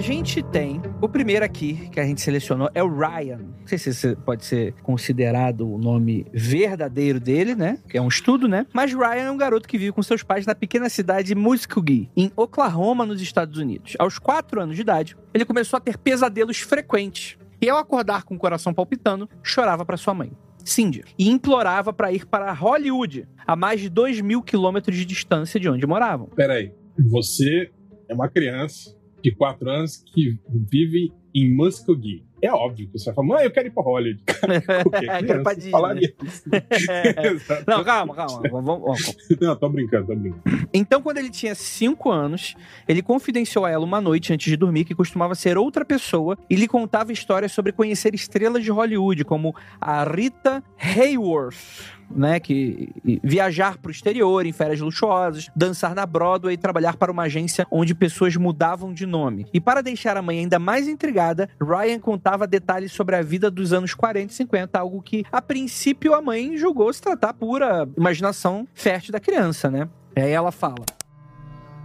[0.00, 3.36] A gente tem o primeiro aqui que a gente selecionou é o Ryan.
[3.36, 7.78] Não sei se pode ser considerado o nome verdadeiro dele, né?
[7.86, 8.66] Que é um estudo, né?
[8.72, 12.08] Mas Ryan é um garoto que vive com seus pais na pequena cidade de Muskogee,
[12.16, 13.94] em Oklahoma, nos Estados Unidos.
[13.98, 17.36] Aos quatro anos de idade, ele começou a ter pesadelos frequentes.
[17.60, 20.32] E ao acordar com o coração palpitando, chorava para sua mãe.
[20.64, 25.60] Cindy, e implorava para ir para Hollywood, a mais de 2 mil quilômetros de distância
[25.60, 26.28] de onde moravam.
[26.34, 27.70] Peraí, você
[28.08, 32.24] é uma criança de 4 anos que vive em Muskogee.
[32.42, 34.22] É óbvio que você vai falar, mãe, eu quero ir pra Hollywood.
[34.82, 35.70] Qualquer Quero ir pra Disney.
[35.70, 36.42] falaria isso.
[37.22, 37.64] Exato.
[37.68, 38.42] Não, calma, calma.
[38.50, 40.42] Vamos- vamos- Não, tô brincando, tô brincando.
[40.72, 42.54] Então, quando ele tinha 5 anos,
[42.88, 46.56] ele confidenciou a ela uma noite antes de dormir que costumava ser outra pessoa e
[46.56, 52.90] lhe contava histórias sobre conhecer estrelas de Hollywood, como a Rita Hayworth, né, que
[53.22, 57.66] viajar para o exterior em férias luxuosas, dançar na Broadway e trabalhar para uma agência
[57.70, 59.46] onde pessoas mudavam de nome.
[59.52, 63.72] E para deixar a mãe ainda mais intrigada, Ryan contava detalhes sobre a vida dos
[63.72, 68.66] anos 40 e 50, algo que a princípio a mãe julgou se tratar pura imaginação
[68.74, 69.88] fértil da criança, né?
[70.16, 70.84] E aí ela fala: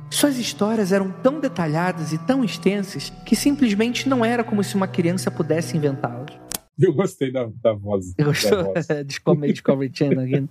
[0.10, 4.88] Suas histórias eram tão detalhadas e tão extensas que simplesmente não era como se uma
[4.88, 6.45] criança pudesse inventá-las.
[6.80, 8.14] Eu gostei da, da voz.
[8.16, 8.66] da Gostou?
[8.74, 8.88] voz.
[9.06, 10.50] Discovery, Discovery Channel aqui.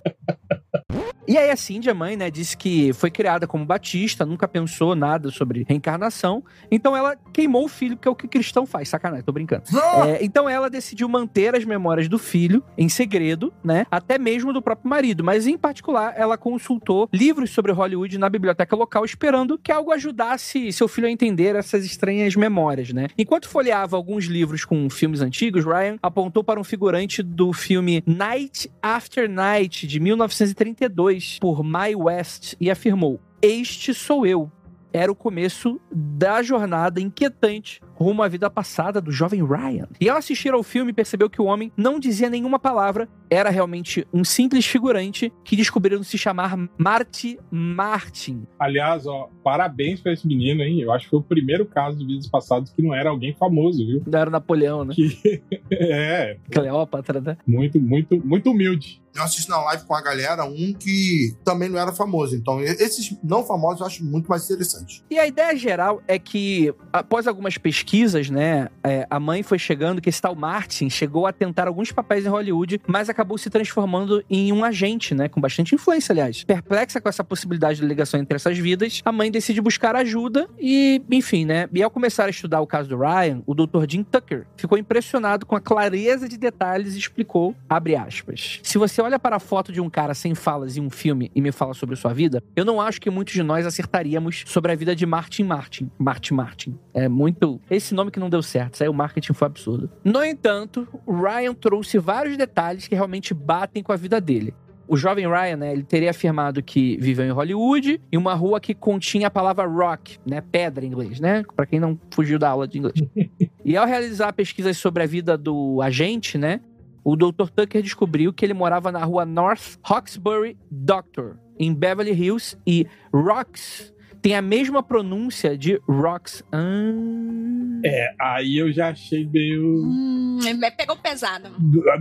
[1.27, 4.95] E aí a Cindy, a mãe, né, disse que foi criada como batista, nunca pensou
[4.95, 6.43] nada sobre reencarnação.
[6.69, 8.89] Então ela queimou o filho, que é o que cristão faz.
[8.89, 9.63] Sacanagem, tô brincando.
[10.07, 13.85] É, então ela decidiu manter as memórias do filho em segredo, né?
[13.89, 15.23] Até mesmo do próprio marido.
[15.23, 20.71] Mas em particular, ela consultou livros sobre Hollywood na biblioteca local, esperando que algo ajudasse
[20.71, 23.07] seu filho a entender essas estranhas memórias, né?
[23.17, 28.71] Enquanto folheava alguns livros com filmes antigos, Ryan apontou para um figurante do filme Night
[28.81, 34.51] After Night, de 1932, por Mae West, e afirmou: Este sou eu.
[34.93, 39.87] Era o começo da jornada inquietante rumo à vida passada do jovem Ryan.
[39.99, 44.05] E ao assistir ao filme, percebeu que o homem não dizia nenhuma palavra, era realmente
[44.13, 48.43] um simples figurante que descobriram se chamar Marty Martin.
[48.59, 50.81] Aliás, ó, parabéns pra esse menino, hein?
[50.81, 53.85] Eu acho que foi o primeiro caso de vidas passadas que não era alguém famoso,
[53.85, 54.03] viu?
[54.05, 54.93] Não era Napoleão, né?
[54.93, 57.37] Que é, Cleópatra, né?
[57.47, 59.01] muito, muito, muito humilde.
[59.15, 62.35] Eu assisti na live com a galera um que também não era famoso.
[62.35, 65.01] Então, esses não famosos eu acho muito mais interessante.
[65.09, 67.84] E a ideia geral é que, após algumas pesquisas,
[68.29, 72.25] né, é, a mãe foi chegando que esse tal Martin chegou a tentar alguns papéis
[72.25, 76.43] em Hollywood, mas acabou se transformando em um agente, né, com bastante influência, aliás.
[76.43, 81.01] Perplexa com essa possibilidade de ligação entre essas vidas, a mãe decide buscar ajuda e,
[81.11, 83.85] enfim, né, e ao começar a estudar o caso do Ryan, o Dr.
[83.87, 89.01] Jim Tucker ficou impressionado com a clareza de detalhes e explicou, abre aspas, se você
[89.01, 91.73] olha para a foto de um cara sem falas em um filme e me fala
[91.73, 95.05] sobre sua vida, eu não acho que muitos de nós acertaríamos sobre a vida de
[95.05, 95.91] Martin Martin.
[95.97, 96.79] Martin Martin.
[96.93, 97.59] É muito.
[97.75, 98.75] Esse nome que não deu certo.
[98.75, 99.89] Isso aí o marketing foi absurdo.
[100.03, 104.53] No entanto, Ryan trouxe vários detalhes que realmente batem com a vida dele.
[104.87, 108.73] O jovem Ryan, né, ele teria afirmado que viveu em Hollywood, em uma rua que
[108.73, 112.67] continha a palavra rock, né, pedra em inglês, né, para quem não fugiu da aula
[112.67, 112.95] de inglês.
[113.65, 116.61] e ao realizar pesquisas sobre a vida do agente, né,
[117.03, 117.49] o Dr.
[117.55, 123.93] Tucker descobriu que ele morava na rua North Hawkesbury Doctor, em Beverly Hills, e Rocks
[124.25, 126.43] tem a mesma pronúncia de Rocks.
[126.51, 127.44] Ah.
[127.85, 129.83] É, aí eu já achei meio.
[129.83, 130.39] Hum,
[130.75, 131.49] pegou pesado.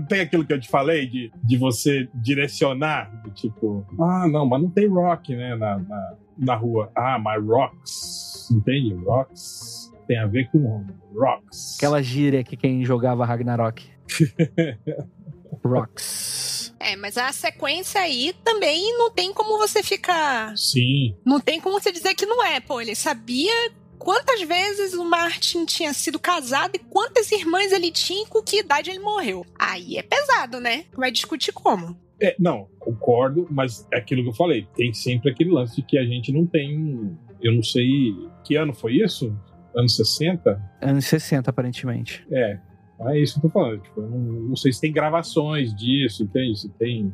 [0.09, 4.71] Tem aquilo que eu te falei de, de você direcionar, tipo, ah, não, mas não
[4.71, 6.91] tem rock, né, na, na, na rua.
[6.97, 8.49] Ah, mas rocks.
[8.51, 8.95] Entende?
[8.95, 11.77] Rocks tem a ver com rocks.
[11.77, 13.87] Aquela gíria que quem jogava Ragnarok.
[15.63, 16.75] rocks.
[16.81, 20.57] É, mas a sequência aí também não tem como você ficar.
[20.57, 21.15] Sim.
[21.25, 22.61] Não tem como você dizer que não é.
[22.61, 28.25] Pô, ele sabia quantas vezes o Martin tinha sido casado e quantas irmãs ele tinha
[28.25, 29.45] e com que idade ele morreu.
[29.59, 30.85] Aí é pesado, né?
[30.95, 31.97] Vai discutir como.
[32.21, 34.67] É, não, concordo, mas é aquilo que eu falei.
[34.75, 37.17] Tem sempre aquele lance de que a gente não tem.
[37.43, 38.15] Eu não sei.
[38.45, 39.37] Que ano foi isso?
[39.77, 40.63] Anos 60?
[40.81, 42.25] Anos 60, aparentemente.
[42.31, 42.59] É,
[43.01, 43.83] é isso que eu tô falando.
[43.83, 46.61] Tipo, eu não, não, sei se tem gravações disso, entende?
[46.61, 47.13] Se tem.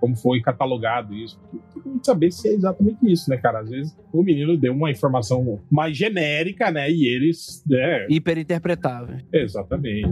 [0.00, 1.38] Como foi catalogado isso.
[1.84, 3.60] Tem que saber se é exatamente isso, né, cara?
[3.60, 6.90] Às vezes o menino deu uma informação mais genérica, né?
[6.90, 7.62] E eles.
[7.68, 8.06] Né?
[8.08, 9.18] Hiperinterpretável.
[9.32, 10.08] Exatamente.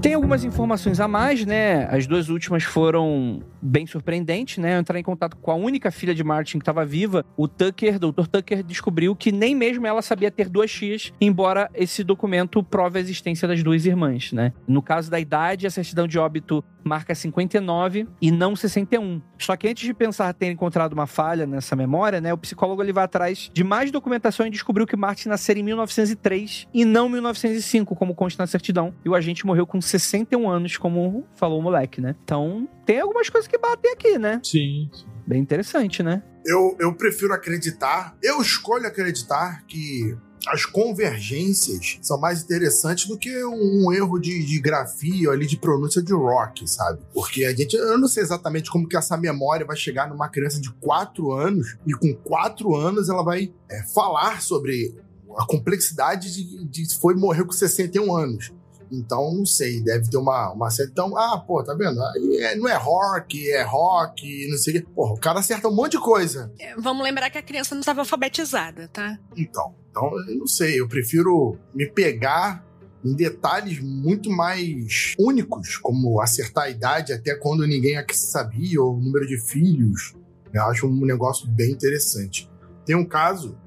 [0.00, 1.84] Tem algumas informações a mais, né?
[1.90, 4.78] As duas últimas foram bem surpreendentes, né?
[4.78, 8.26] Entrar em contato com a única filha de Martin que estava viva, o Tucker, Dr.
[8.30, 13.00] Tucker, descobriu que nem mesmo ela sabia ter duas tias, embora esse documento prove a
[13.00, 14.52] existência das duas irmãs, né?
[14.66, 19.20] No caso da idade, a certidão de óbito marca 59 e não 61.
[19.38, 22.92] Só que antes de pensar ter encontrado uma falha nessa memória, né, o psicólogo ele
[22.92, 27.94] vai atrás de mais documentação e descobriu que Martin nasceu em 1903 e não 1905,
[27.96, 28.94] como consta na certidão.
[29.04, 32.14] E o agente morreu com 61 anos, como falou o moleque, né?
[32.24, 34.40] Então, tem algumas coisas que batem aqui, né?
[34.42, 34.90] Sim.
[34.92, 35.06] sim.
[35.24, 36.24] Bem interessante, né?
[36.44, 40.16] Eu, eu prefiro acreditar, eu escolho acreditar que
[40.48, 45.56] as convergências são mais interessantes do que um, um erro de, de grafia ali de
[45.56, 46.98] pronúncia de rock, sabe?
[47.14, 50.60] Porque a gente, eu não sei exatamente como que essa memória vai chegar numa criança
[50.60, 54.96] de 4 anos e com 4 anos ela vai é, falar sobre
[55.38, 58.52] a complexidade de, de foi morrer com 61 anos.
[58.92, 60.90] Então, não sei, deve ter uma, uma série.
[60.90, 62.00] Então, ah, pô, tá vendo?
[62.40, 64.86] É, não é rock, é rock, não sei o quê.
[64.94, 66.52] Porra, o cara acerta um monte de coisa.
[66.58, 69.18] É, vamos lembrar que a criança não estava alfabetizada, tá?
[69.36, 72.64] Então, então, eu não sei, eu prefiro me pegar
[73.04, 78.96] em detalhes muito mais únicos, como acertar a idade até quando ninguém aqui sabia, ou
[78.96, 80.14] o número de filhos.
[80.52, 82.48] Eu acho um negócio bem interessante.
[82.84, 83.58] Tem um caso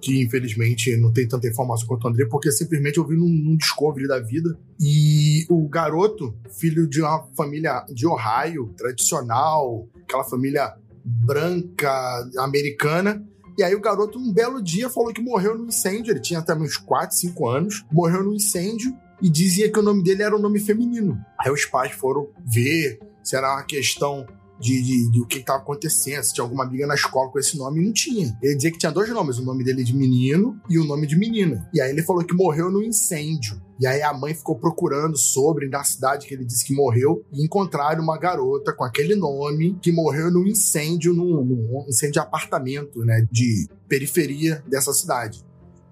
[0.00, 3.56] que infelizmente não tem tanta informação quanto o André, porque simplesmente eu vi num, num
[3.56, 4.58] Discovery da vida.
[4.80, 11.92] E o garoto, filho de uma família de Ohio, tradicional, aquela família branca
[12.38, 13.24] americana.
[13.58, 16.12] E aí o garoto, um belo dia, falou que morreu no incêndio.
[16.12, 17.84] Ele tinha até uns 4, 5 anos.
[17.92, 21.18] Morreu no incêndio e dizia que o nome dele era um nome feminino.
[21.38, 24.26] Aí os pais foram ver se era uma questão
[24.60, 27.56] de, de, de o que estava acontecendo, se tinha alguma amiga na escola com esse
[27.56, 28.36] nome, não tinha.
[28.42, 31.16] Ele dizia que tinha dois nomes, o nome dele de menino e o nome de
[31.16, 31.68] menina.
[31.72, 33.60] E aí ele falou que morreu no incêndio.
[33.80, 37.42] E aí a mãe ficou procurando sobre na cidade que ele disse que morreu e
[37.42, 43.00] encontraram uma garota com aquele nome que morreu num incêndio, num, num incêndio de apartamento,
[43.00, 45.42] né, de periferia dessa cidade.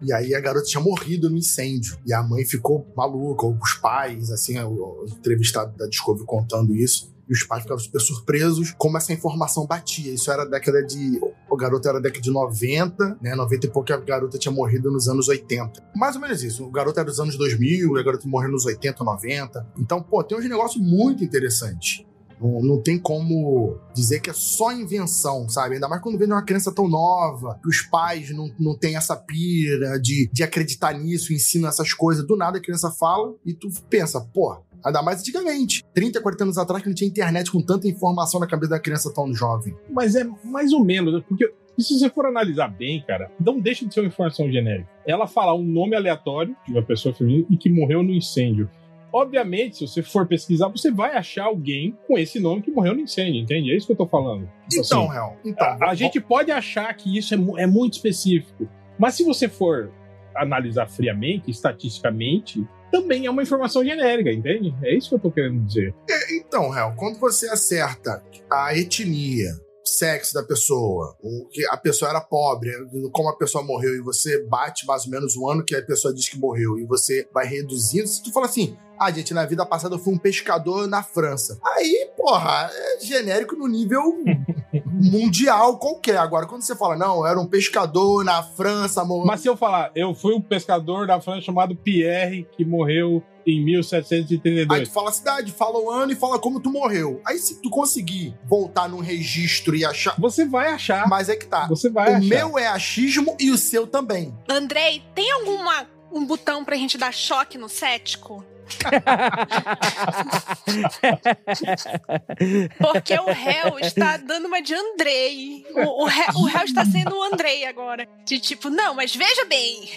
[0.00, 1.98] E aí a garota tinha morrido no incêndio.
[2.06, 7.10] E a mãe ficou maluca, ou os pais, assim, o entrevistado da Discovery contando isso.
[7.28, 10.12] E os pais ficavam super surpresos como essa informação batia.
[10.12, 11.20] Isso era década de.
[11.50, 13.34] O garoto era década de 90, né?
[13.34, 15.82] 90 e pouco a garota tinha morrido nos anos 80.
[15.94, 16.64] Mais ou menos isso.
[16.64, 19.66] O garoto era dos anos 2000, a garota morreu nos 80, 90.
[19.78, 22.04] Então, pô, tem uns negócios muito interessantes.
[22.40, 25.74] Não, não, tem como dizer que é só invenção, sabe?
[25.74, 29.16] Ainda mais quando vem uma criança tão nova, que os pais não, não têm essa
[29.16, 32.24] pira de, de acreditar nisso, ensinam essas coisas.
[32.26, 35.84] Do nada a criança fala e tu pensa, pô, Ainda mais antigamente.
[35.94, 39.12] 30, 40 anos atrás que não tinha internet com tanta informação na cabeça da criança
[39.12, 39.74] tão jovem.
[39.90, 43.94] Mas é mais ou menos, porque se você for analisar bem, cara, não deixa de
[43.94, 44.88] ser uma informação genérica.
[45.06, 48.68] Ela falar um nome aleatório de uma pessoa feminina e que morreu no incêndio.
[49.12, 53.00] Obviamente, se você for pesquisar, você vai achar alguém com esse nome que morreu no
[53.00, 53.72] incêndio, entende?
[53.72, 54.48] É isso que eu tô falando.
[54.68, 58.68] Tipo então, assim, então, a, a gente pode achar que isso é, é muito específico.
[58.98, 59.90] Mas se você for
[60.34, 64.74] analisar friamente, estatisticamente, também é uma informação genérica, entende?
[64.82, 65.94] É isso que eu tô querendo dizer.
[66.08, 69.50] É, então, Hel, quando você acerta a etnia,
[69.84, 72.70] sexo da pessoa, o que a pessoa era pobre,
[73.12, 76.12] como a pessoa morreu e você bate mais ou menos o ano que a pessoa
[76.12, 79.64] diz que morreu e você vai reduzindo, se tu fala assim, ah, gente, na vida
[79.64, 81.58] passada eu fui um pescador na França.
[81.64, 84.22] Aí, porra, é genérico no nível
[84.84, 86.18] mundial qualquer.
[86.18, 89.26] Agora, quando você fala, não, era um pescador na França, morreu.
[89.26, 93.64] Mas se eu falar, eu fui um pescador na França chamado Pierre, que morreu em
[93.64, 94.68] 1732.
[94.70, 97.22] Aí tu fala a cidade, fala o ano e fala como tu morreu.
[97.26, 100.14] Aí se tu conseguir voltar num registro e achar.
[100.18, 101.08] Você vai achar.
[101.08, 101.66] Mas é que tá.
[101.66, 102.28] Você vai o achar.
[102.28, 104.36] meu é achismo e o seu também.
[104.46, 108.44] Andrei, tem alguma um botão pra gente dar choque no cético?
[112.78, 115.64] Porque o réu está dando uma de Andrei.
[115.74, 118.08] O, o, réu, o réu está sendo o Andrei agora.
[118.24, 119.90] De tipo, não, mas veja bem.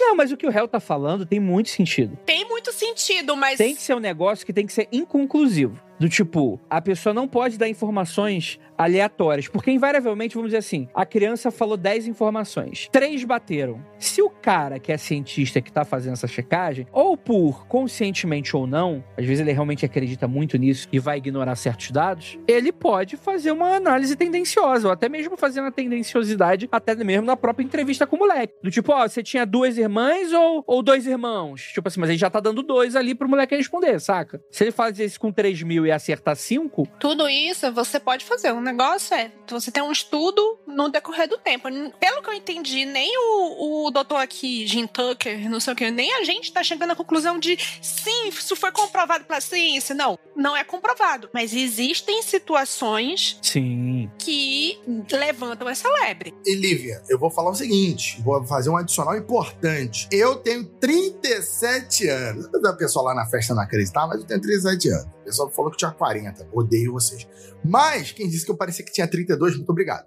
[0.00, 2.18] Não, mas o que o réu tá falando tem muito sentido.
[2.24, 3.58] Tem muito sentido, mas.
[3.58, 5.78] Tem que ser um negócio que tem que ser inconclusivo.
[6.02, 11.06] Do tipo, a pessoa não pode dar informações aleatórias, porque invariavelmente, vamos dizer assim, a
[11.06, 13.80] criança falou 10 informações, três bateram.
[14.00, 18.66] Se o cara que é cientista que tá fazendo essa checagem, ou por conscientemente ou
[18.66, 23.16] não, às vezes ele realmente acredita muito nisso e vai ignorar certos dados, ele pode
[23.16, 28.08] fazer uma análise tendenciosa, ou até mesmo fazer uma tendenciosidade, até mesmo na própria entrevista
[28.08, 28.54] com o moleque.
[28.60, 31.70] Do tipo, ó, você tinha duas irmãs ou, ou dois irmãos?
[31.72, 34.42] Tipo assim, mas ele já tá dando dois ali pro moleque responder, saca?
[34.50, 38.52] Se ele fazer isso com 3 mil e acertar 5, Tudo isso você pode fazer.
[38.52, 41.68] O negócio é você ter um estudo no decorrer do tempo.
[41.98, 45.90] Pelo que eu entendi, nem o, o doutor aqui, Jim Tucker, não sei o que,
[45.90, 49.94] nem a gente tá chegando à conclusão de sim, isso foi comprovado pela ciência.
[49.94, 51.28] Não, não é comprovado.
[51.32, 54.10] Mas existem situações sim.
[54.18, 54.80] que
[55.10, 56.34] levantam essa lebre.
[56.44, 60.08] E Lívia, eu vou falar o seguinte: vou fazer um adicional importante.
[60.10, 62.48] Eu tenho 37 anos.
[62.64, 65.06] A pessoa lá na festa não acreditar, mas eu tenho 37 anos.
[65.22, 66.48] O pessoal falou que tinha 40.
[66.52, 67.26] Odeio vocês.
[67.64, 70.06] Mas quem disse que eu parecia que tinha 32, muito obrigado.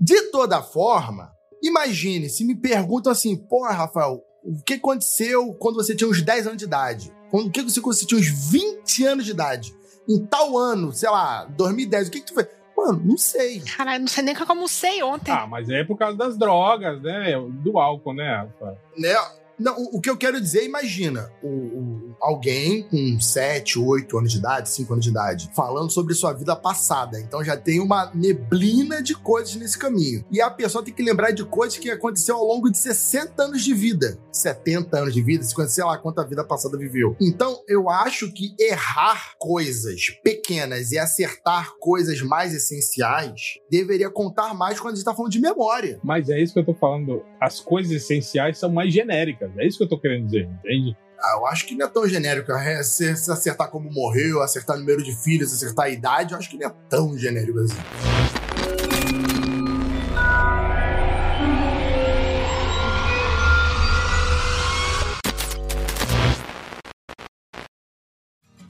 [0.00, 1.30] De toda forma,
[1.62, 6.46] imagine se me perguntam assim: pô, Rafael, o que aconteceu quando você tinha uns 10
[6.46, 7.12] anos de idade?
[7.30, 9.74] Quando, o que você quando você tinha uns 20 anos de idade?
[10.08, 12.48] Em tal ano, sei lá, 2010, o que, que tu fez?
[12.76, 13.60] Mano, não sei.
[13.60, 15.30] Caralho, não sei nem o que eu almocei ontem.
[15.30, 17.32] Ah, mas é por causa das drogas, né?
[17.62, 18.78] Do álcool, né, Rafa?
[18.96, 19.14] Né?
[19.58, 24.32] Não, o, o que eu quero dizer, imagina, o, o- alguém com 7, 8 anos
[24.32, 27.20] de idade, 5 anos de idade, falando sobre sua vida passada.
[27.20, 30.24] Então já tem uma neblina de coisas nesse caminho.
[30.30, 33.62] E a pessoa tem que lembrar de coisas que aconteceu ao longo de 60 anos
[33.62, 34.18] de vida.
[34.32, 37.16] 70 anos de vida, 50, sei lá quanta vida passada viveu.
[37.20, 44.78] Então, eu acho que errar coisas pequenas e acertar coisas mais essenciais deveria contar mais
[44.80, 46.00] quando a gente tá falando de memória.
[46.02, 47.22] Mas é isso que eu tô falando.
[47.40, 49.41] As coisas essenciais são mais genéricas.
[49.56, 50.96] É isso que eu tô querendo dizer, entende?
[51.18, 52.50] Ah, eu acho que não é tão genérico.
[52.52, 56.50] É, Se se acertar como morreu, acertar número de filhos, acertar a idade, eu acho
[56.50, 57.76] que não é tão genérico assim.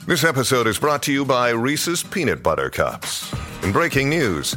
[0.07, 3.33] This episode is brought to you by Reese's Peanut Butter Cups.
[3.63, 4.57] In breaking news,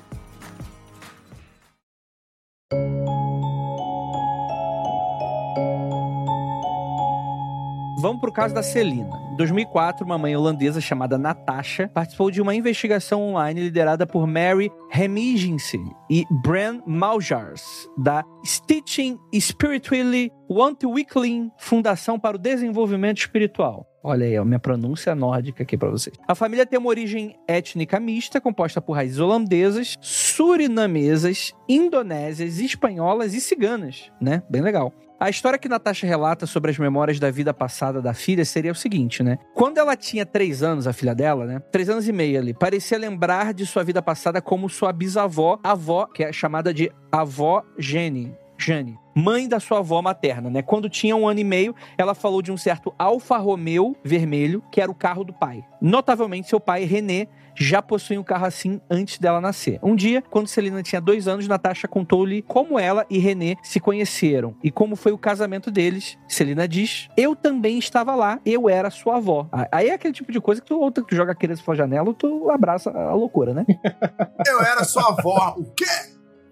[8.01, 9.15] Vamos pro caso da Celina.
[9.31, 14.71] Em 2004, uma mãe holandesa chamada Natasha participou de uma investigação online liderada por Mary
[14.89, 17.61] Remiginsen e Bran Maljars,
[17.95, 23.85] da Stitching Spiritually Ontwikkeling Fundação para o Desenvolvimento Espiritual.
[24.03, 26.15] Olha aí, a minha pronúncia nórdica aqui pra vocês.
[26.27, 33.39] A família tem uma origem étnica mista, composta por raízes holandesas, surinamesas, indonésias, espanholas e
[33.39, 34.41] ciganas, né?
[34.49, 34.91] Bem legal.
[35.21, 38.75] A história que Natasha relata sobre as memórias da vida passada da filha seria o
[38.75, 39.37] seguinte, né?
[39.53, 41.59] Quando ela tinha três anos, a filha dela, né?
[41.71, 46.07] Três anos e meio ali, parecia lembrar de sua vida passada como sua bisavó, avó,
[46.07, 48.35] que é chamada de avó Jenny.
[48.57, 50.63] Jane, mãe da sua avó materna, né?
[50.63, 54.81] Quando tinha um ano e meio, ela falou de um certo Alfa Romeo vermelho, que
[54.81, 55.63] era o carro do pai.
[55.79, 59.79] Notavelmente, seu pai, René, já possuía um carro assim antes dela nascer.
[59.81, 64.55] Um dia, quando Celina tinha dois anos, Natasha contou-lhe como ela e René se conheceram
[64.63, 66.17] e como foi o casamento deles.
[66.27, 69.49] Celina diz: Eu também estava lá, eu era sua avó.
[69.71, 72.07] Aí é aquele tipo de coisa que tu, ou tu joga a criança pela janela
[72.07, 73.65] ou tu abraça a loucura, né?
[74.47, 75.55] Eu era sua avó.
[75.57, 75.85] O quê?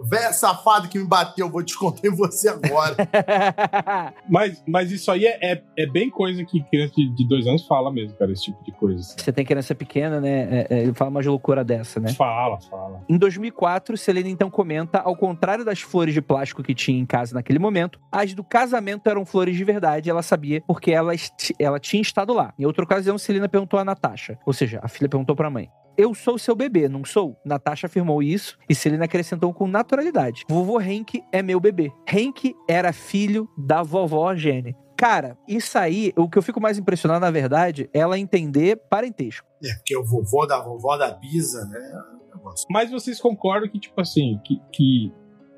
[0.02, 2.96] Véia safado que me bateu, vou descontar em você agora.
[4.30, 7.66] Mas, mas isso aí é, é, é bem coisa que criança de, de dois anos
[7.66, 9.00] fala mesmo, cara, esse tipo de coisa.
[9.00, 9.16] assim.
[9.18, 10.42] Você tem criança pequena, né?
[10.42, 12.14] É, é, ele fala uma loucura dessa, né?
[12.14, 13.02] Fala, fala.
[13.10, 17.34] Em 2004, Selena então comenta, ao contrário das flores de plástico que tinha em casa
[17.34, 21.14] naquele momento, as do casamento eram flores de verdade, ela sabia porque ela,
[21.58, 22.54] ela tinha estado lá.
[22.58, 25.70] Em outra ocasião, Selena perguntou a Natasha, ou seja, a filha perguntou pra mãe.
[26.00, 27.38] Eu sou seu bebê, não sou?
[27.44, 30.46] Natasha afirmou isso e Selena acrescentou com naturalidade.
[30.48, 31.92] Vovô Henk é meu bebê.
[32.10, 34.74] Henk era filho da vovó Jenny.
[34.96, 39.46] Cara, isso aí, o que eu fico mais impressionado, na verdade, é ela entender parentesco.
[39.62, 41.80] É, porque o vovô da vovó da Bisa, né?
[42.16, 42.50] é.
[42.72, 45.12] Mas vocês concordam que, tipo assim, que, que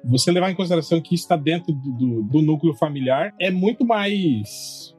[0.03, 3.85] você levar em consideração que isso está dentro do, do, do núcleo familiar é muito
[3.85, 4.95] mais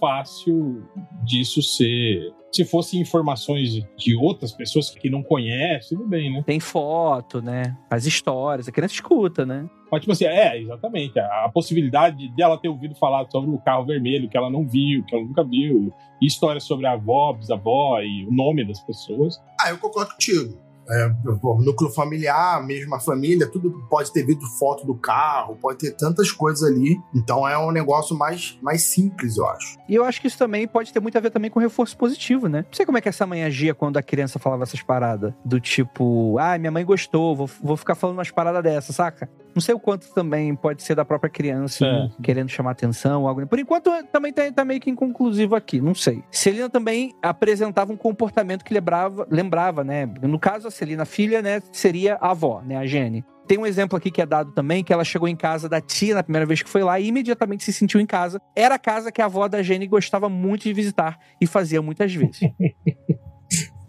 [0.00, 0.82] fácil
[1.22, 2.32] disso ser.
[2.52, 6.42] Se fossem informações de- outras pessoas que não conhecem, tudo bem, né?
[6.44, 7.76] Tem foto, né?
[7.88, 9.68] As histórias, a criança escuta, né?
[9.90, 11.18] Mas, tipo assim, é, exatamente.
[11.18, 15.04] A, a possibilidade dela ter ouvido falar sobre o carro vermelho que ela não viu,
[15.04, 15.92] que ela nunca viu,
[16.22, 19.40] e histórias sobre a avó, bisavó e o nome das pessoas.
[19.60, 20.58] Ah, eu concordo contigo.
[20.90, 26.32] É, núcleo familiar, mesma família, tudo pode ter visto foto do carro, pode ter tantas
[26.32, 27.00] coisas ali.
[27.14, 29.78] Então é um negócio mais, mais simples, eu acho.
[29.88, 32.48] E eu acho que isso também pode ter muito a ver também com reforço positivo,
[32.48, 32.64] né?
[32.66, 35.32] Não sei como é que essa mãe agia quando a criança falava essas paradas.
[35.44, 39.28] Do tipo, ah, minha mãe gostou, vou, vou ficar falando umas paradas dessas, saca?
[39.54, 42.08] Não sei o quanto também pode ser da própria criança É.
[42.22, 43.46] querendo chamar atenção, algo.
[43.46, 46.22] Por enquanto, também tá, tá meio que inconclusivo aqui, não sei.
[46.30, 50.06] Celina também apresentava um comportamento que lembrava, lembrava, né?
[50.22, 53.24] No caso, a Celina, filha, né, seria a avó, né, a Jenny.
[53.46, 56.14] Tem um exemplo aqui que é dado também, que ela chegou em casa da tia
[56.14, 58.40] na primeira vez que foi lá e imediatamente se sentiu em casa.
[58.54, 62.14] Era a casa que a avó da Jenny gostava muito de visitar e fazia muitas
[62.14, 62.38] vezes.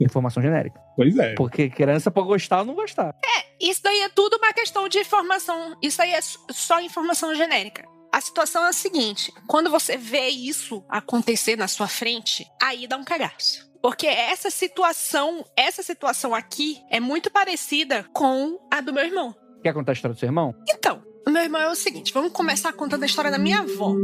[0.04, 0.80] Informação genérica.
[0.96, 1.36] Pois é.
[1.36, 3.16] Porque criança pode gostar ou não gostar.
[3.62, 5.78] Isso daí é tudo uma questão de informação.
[5.82, 7.88] Isso aí é só informação genérica.
[8.12, 12.98] A situação é a seguinte: quando você vê isso acontecer na sua frente, aí dá
[12.98, 13.70] um cagaço.
[13.82, 19.36] Porque essa situação, essa situação aqui é muito parecida com a do meu irmão.
[19.64, 20.56] Quer contar a história do seu irmão?
[20.70, 23.96] Então, meu irmão é o seguinte: vamos começar contando a história da minha avó.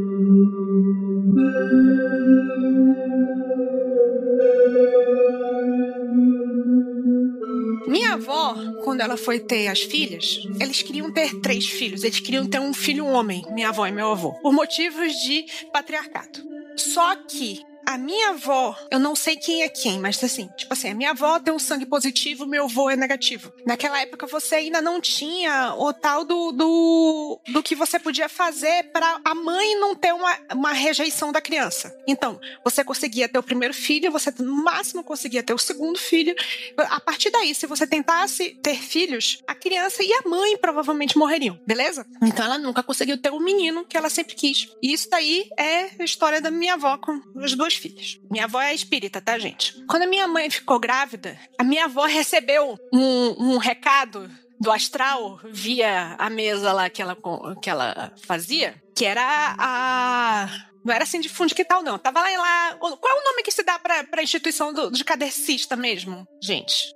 [7.87, 12.03] Minha avó, quando ela foi ter as filhas, eles queriam ter três filhos.
[12.03, 16.39] Eles queriam ter um filho homem, minha avó e meu avô, por motivos de patriarcado.
[16.75, 20.89] Só que a minha avó, eu não sei quem é quem, mas assim, tipo assim,
[20.89, 23.53] a minha avó tem um sangue positivo, meu avô é negativo.
[23.65, 28.91] Naquela época você ainda não tinha o tal do, do, do que você podia fazer
[28.91, 31.97] para a mãe não ter uma, uma rejeição da criança.
[32.05, 36.35] Então, você conseguia ter o primeiro filho, você no máximo conseguia ter o segundo filho.
[36.77, 41.57] A partir daí, se você tentasse ter filhos, a criança e a mãe provavelmente morreriam,
[41.65, 42.05] beleza?
[42.21, 44.67] Então ela nunca conseguiu ter o menino que ela sempre quis.
[44.83, 48.19] E isso daí é a história da minha avó com as duas filhas.
[48.29, 49.73] Minha avó é espírita, tá, gente?
[49.87, 55.39] Quando a minha mãe ficou grávida, a minha avó recebeu um, um recado do astral
[55.45, 57.17] via a mesa lá que ela,
[57.61, 60.49] que ela fazia, que era a.
[60.83, 61.97] Não era assim de fundo que tal, não.
[61.99, 62.75] Tava lá em lá.
[62.79, 66.93] Qual é o nome que se dá pra, pra instituição do, de cadecista mesmo, gente?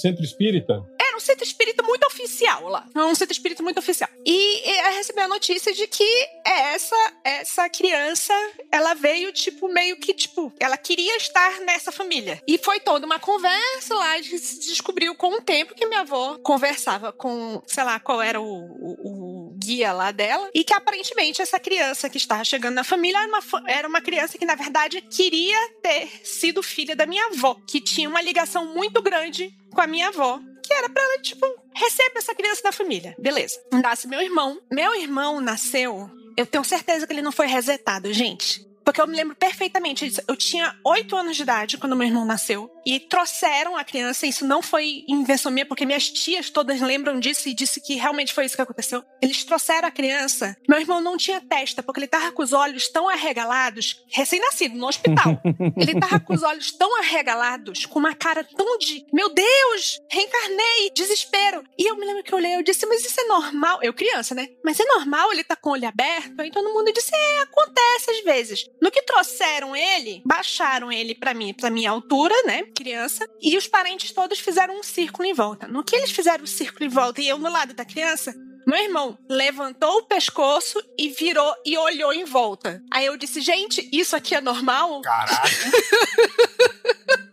[0.00, 0.82] Centro espírita?
[1.18, 2.86] Um centro espírita muito oficial lá.
[2.94, 4.08] É um centro espírita muito oficial.
[4.24, 8.32] E eu recebi a notícia de que essa essa criança,
[8.70, 12.40] ela veio, tipo, meio que, tipo, ela queria estar nessa família.
[12.46, 16.38] E foi toda uma conversa lá, de se descobriu com o tempo que minha avó
[16.38, 20.48] conversava com, sei lá, qual era o, o- o guia lá dela.
[20.54, 24.38] E que aparentemente essa criança que estava chegando na família era uma, era uma criança
[24.38, 29.02] que, na verdade, queria ter sido filha da minha avó, que tinha uma ligação muito
[29.02, 33.16] grande com a minha avó, que era pra ela, tipo, recebe essa criança da família.
[33.18, 33.58] Beleza.
[33.72, 34.60] Nasce meu irmão.
[34.70, 36.10] Meu irmão nasceu.
[36.36, 38.68] Eu tenho certeza que ele não foi resetado, gente.
[38.84, 40.22] Porque eu me lembro perfeitamente disso.
[40.28, 42.70] Eu tinha oito anos de idade quando meu irmão nasceu.
[42.88, 44.26] E trouxeram a criança.
[44.26, 48.32] Isso não foi invenção minha, porque minhas tias todas lembram disso e disse que realmente
[48.32, 49.04] foi isso que aconteceu.
[49.20, 50.56] Eles trouxeram a criança.
[50.66, 54.86] Meu irmão não tinha testa, porque ele tava com os olhos tão arregalados, recém-nascido, no
[54.86, 55.38] hospital.
[55.76, 60.90] Ele tava com os olhos tão arregalados, com uma cara tão de meu Deus, reencarnei,
[60.94, 61.62] desespero.
[61.78, 63.80] E eu me lembro que eu olhei, eu disse, mas isso é normal?
[63.82, 64.48] Eu criança, né?
[64.64, 66.40] Mas é normal ele tá com o olho aberto?
[66.40, 68.66] Aí todo mundo disse, é, acontece às vezes.
[68.80, 73.66] No que trouxeram ele, baixaram ele pra mim, pra minha altura, né, criança e os
[73.66, 75.66] parentes todos fizeram um círculo em volta.
[75.66, 78.32] No que eles fizeram o um círculo em volta e eu no lado da criança,
[78.64, 82.80] meu irmão levantou o pescoço e virou e olhou em volta.
[82.92, 85.00] Aí eu disse, gente, isso aqui é normal?
[85.02, 85.38] Caralho.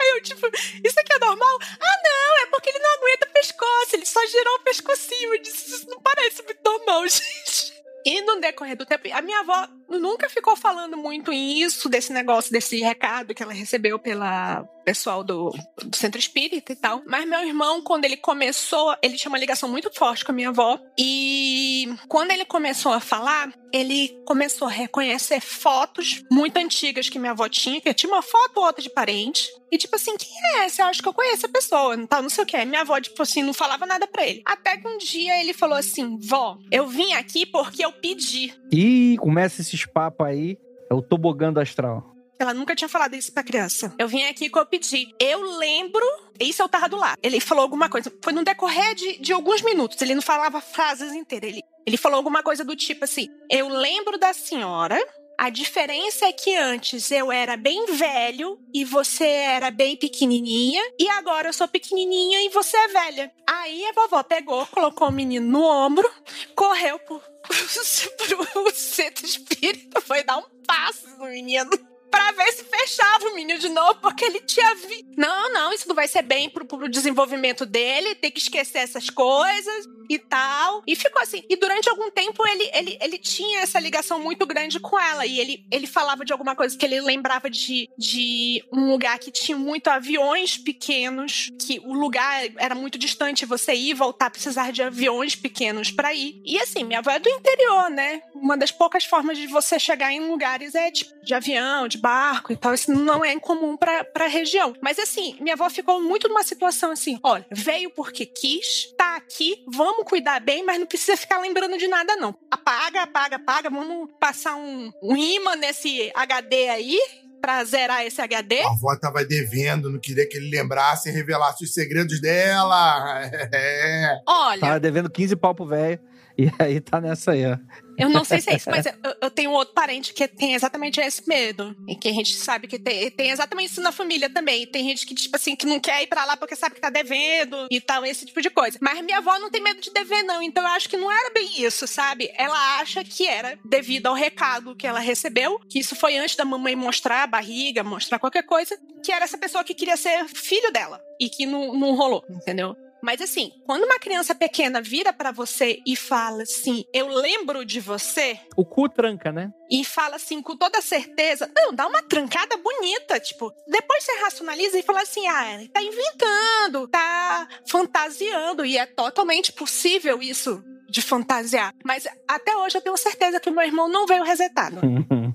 [0.00, 0.46] Aí eu, tipo,
[0.84, 1.58] isso aqui é normal?
[1.80, 5.34] Ah, não, é porque ele não aguenta o pescoço, ele só girou o pescocinho.
[5.34, 7.72] Eu disse, isso não parece muito normal, gente.
[8.04, 9.68] E no decorrer do tempo, a minha avó
[9.98, 15.54] nunca ficou falando muito isso, desse negócio, desse recado que ela recebeu pela pessoal do,
[15.82, 17.02] do centro espírita e tal.
[17.06, 20.48] Mas meu irmão, quando ele começou, ele tinha uma ligação muito forte com a minha
[20.48, 20.78] avó.
[20.98, 27.32] E quando ele começou a falar, ele começou a reconhecer fotos muito antigas que minha
[27.32, 29.48] avó tinha, que tinha uma foto ou outra de parente.
[29.72, 30.82] E tipo assim, quem é essa?
[30.82, 32.64] Eu acho que eu conheço a pessoa, não, tá, não sei o que.
[32.64, 34.42] Minha avó, tipo assim, não falava nada pra ele.
[34.44, 38.52] Até que um dia ele falou assim: Vó, eu vim aqui porque eu pedi.
[38.72, 40.58] Ih, começa esses papos aí.
[40.90, 42.14] É o tobogã do astral.
[42.38, 43.94] Ela nunca tinha falado isso pra criança.
[43.98, 45.14] Eu vim aqui que eu pedi.
[45.20, 46.02] Eu lembro.
[46.40, 47.18] Isso eu tava do lado.
[47.22, 48.12] Ele falou alguma coisa.
[48.24, 50.00] Foi no decorrer de, de alguns minutos.
[50.00, 51.50] Ele não falava frases inteiras.
[51.50, 54.98] Ele, ele falou alguma coisa do tipo assim: Eu lembro da senhora.
[55.40, 61.08] A diferença é que antes eu era bem velho e você era bem pequenininha, e
[61.08, 63.32] agora eu sou pequenininha e você é velha.
[63.48, 66.06] Aí a vovó pegou, colocou o menino no ombro,
[66.54, 67.22] correu pro,
[68.52, 71.70] pro centro espírita, foi dar um passo no menino
[72.10, 75.06] pra ver se fechava o menino de novo, porque ele tinha vi.
[75.16, 79.08] Não, não, isso não vai ser bem pro, pro desenvolvimento dele, tem que esquecer essas
[79.10, 80.82] coisas e tal.
[80.86, 81.44] E ficou assim.
[81.48, 85.24] E durante algum tempo ele, ele, ele tinha essa ligação muito grande com ela.
[85.24, 89.30] E ele, ele falava de alguma coisa que ele lembrava de, de um lugar que
[89.30, 94.72] tinha muito aviões pequenos, que o lugar era muito distante, você ir e voltar, precisar
[94.72, 96.42] de aviões pequenos para ir.
[96.44, 98.22] E assim, minha avó é do interior, né?
[98.34, 102.52] Uma das poucas formas de você chegar em lugares é tipo de avião, de barco
[102.52, 102.74] e tal.
[102.74, 104.74] Isso não é incomum pra, pra região.
[104.82, 109.64] Mas assim, minha avó ficou muito numa situação assim: olha, veio porque quis, tá aqui,
[109.72, 112.34] vamos cuidar bem, mas não precisa ficar lembrando de nada, não.
[112.50, 116.98] Apaga, apaga, apaga, vamos passar um, um imã nesse HD aí
[117.40, 118.60] pra zerar esse HD.
[118.60, 123.30] A avó tava devendo, não queria que ele lembrasse e revelasse os segredos dela.
[123.52, 124.20] É.
[124.26, 124.60] Olha.
[124.60, 125.98] Tava devendo 15 pau pro velho.
[126.38, 127.56] E aí tá nessa aí, ó.
[128.00, 131.00] Eu não sei se é isso, mas eu, eu tenho outro parente que tem exatamente
[131.00, 131.76] esse medo.
[131.86, 134.66] E que a gente sabe que tem, tem exatamente isso na família também.
[134.66, 136.90] Tem gente que, tipo assim, que não quer ir pra lá porque sabe que tá
[136.90, 138.78] devendo e tal, esse tipo de coisa.
[138.80, 140.42] Mas minha avó não tem medo de dever, não.
[140.42, 142.30] Então eu acho que não era bem isso, sabe?
[142.34, 146.44] Ela acha que era devido ao recado que ela recebeu, que isso foi antes da
[146.44, 150.72] mamãe mostrar a barriga, mostrar qualquer coisa, que era essa pessoa que queria ser filho
[150.72, 151.00] dela.
[151.20, 152.74] E que não, não rolou, entendeu?
[153.02, 157.80] Mas assim, quando uma criança pequena vira para você e fala assim, eu lembro de
[157.80, 158.38] você.
[158.56, 159.50] O cu tranca, né?
[159.70, 161.50] E fala assim, com toda certeza.
[161.54, 163.20] Não, dá uma trancada bonita.
[163.20, 168.64] Tipo, depois você racionaliza e fala assim, ah, ele tá inventando, tá fantasiando.
[168.64, 171.72] E é totalmente possível isso de fantasiar.
[171.84, 174.80] Mas até hoje eu tenho certeza que meu irmão não veio resetado.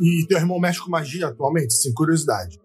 [0.00, 1.74] E teu irmão mexe com magia atualmente?
[1.74, 2.58] Sem curiosidade.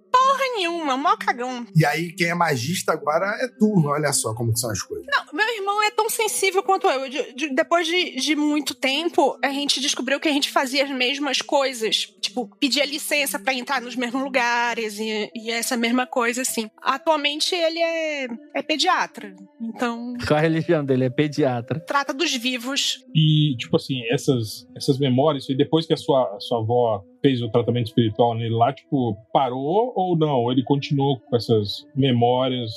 [0.58, 1.66] Nenhuma, mó cagão.
[1.76, 3.86] E aí, quem é magista agora é tu.
[3.86, 5.06] Olha só como são as coisas.
[5.08, 7.08] Não, meu irmão é tão sensível quanto eu.
[7.10, 10.90] De- de- depois de, de muito tempo, a gente descobriu que a gente fazia as
[10.90, 12.14] mesmas coisas.
[12.38, 16.70] Tipo, pedia licença pra entrar nos mesmos lugares e, e essa mesma coisa, assim.
[16.80, 19.36] Atualmente, ele é, é pediatra.
[19.60, 21.06] Então, Qual a religião dele?
[21.06, 21.80] É pediatra.
[21.80, 23.04] trata dos vivos.
[23.16, 27.42] E, tipo assim, essas, essas memórias, e depois que a sua, a sua avó fez
[27.42, 30.52] o tratamento espiritual nele lá, tipo, parou ou não?
[30.52, 32.72] Ele continuou com essas memórias?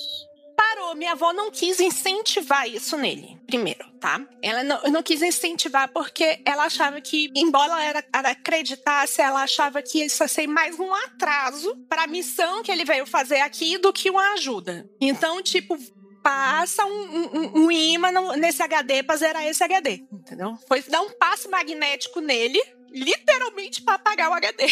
[0.95, 4.21] Minha avó não quis incentivar isso nele, primeiro, tá?
[4.43, 9.43] Ela não, não quis incentivar porque ela achava que, embora ela, era- ela acreditasse, ela
[9.43, 13.41] achava que isso ia ser mais um atraso para a missão que ele veio fazer
[13.41, 14.89] aqui do que uma ajuda.
[15.01, 15.77] Então, tipo,
[16.23, 20.57] passa um, um, um imã nesse HD pra zerar esse HD, entendeu?
[20.69, 22.61] Foi dar um passe magnético nele,
[22.91, 24.65] literalmente pra apagar o HD.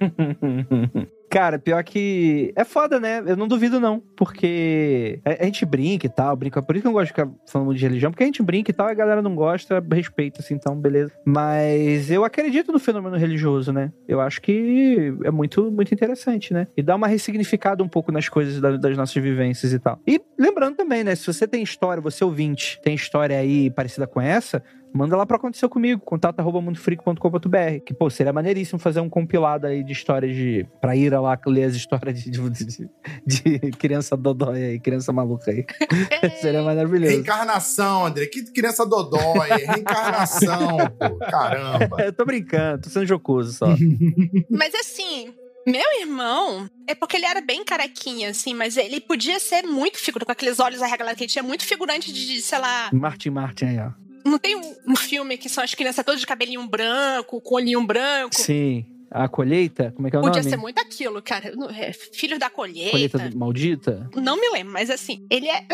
[1.30, 2.52] Cara, pior que.
[2.56, 3.22] É foda, né?
[3.26, 4.00] Eu não duvido, não.
[4.16, 6.62] Porque a, gente brinca e tal, brinca.
[6.62, 8.70] Por isso que eu não gosto de ficar falando de religião, porque a gente brinca
[8.70, 11.12] e tal, e a galera não gosta, respeita, assim, então, beleza.
[11.24, 13.92] Mas eu acredito no fenômeno religioso, né?
[14.06, 16.66] Eu acho que é muito, muito interessante, né?
[16.76, 20.00] E dá uma ressignificada um pouco nas coisas da- das nossas vivências e tal.
[20.06, 21.14] E lembrando também, né?
[21.14, 24.62] Se você tem história, você ouvinte, tem história aí parecida com essa,
[24.94, 27.80] manda lá pra acontecer comigo, contato arroba mundofreak.com.br.
[27.84, 30.66] Que, pô, seria maneiríssimo fazer um compilado aí de histórias de.
[30.80, 32.88] pra ir lá ler as histórias de, de, de-
[33.26, 35.64] de criança dodói aí, criança maluca aí.
[36.40, 37.12] seria maravilhoso.
[37.12, 38.26] Reencarnação, André.
[38.26, 39.48] Que criança dodói.
[39.66, 41.16] Reencarnação, pô.
[41.18, 42.02] Caramba.
[42.02, 43.66] Eu tô brincando, tô sendo jocoso só.
[44.50, 45.32] Mas assim,
[45.66, 50.26] meu irmão, é porque ele era bem carequinha, assim, mas ele podia ser muito figurante,
[50.26, 52.88] com aqueles olhos arregalados que ele tinha, muito figurante de, sei lá.
[52.92, 53.90] Martin Martin aí, ó.
[54.28, 58.34] Não tem um, filme que são as crianças todas de cabelinho branco, com olhinho branco.
[58.34, 58.84] Sim.
[59.10, 59.92] A colheita?
[59.92, 60.50] Como é que é o Podia nome?
[60.50, 61.52] ser muito aquilo, cara.
[61.78, 62.90] É, Filhos da colheita.
[62.90, 64.10] Colheita maldita?
[64.14, 65.64] Não me lembro, mas assim, ele é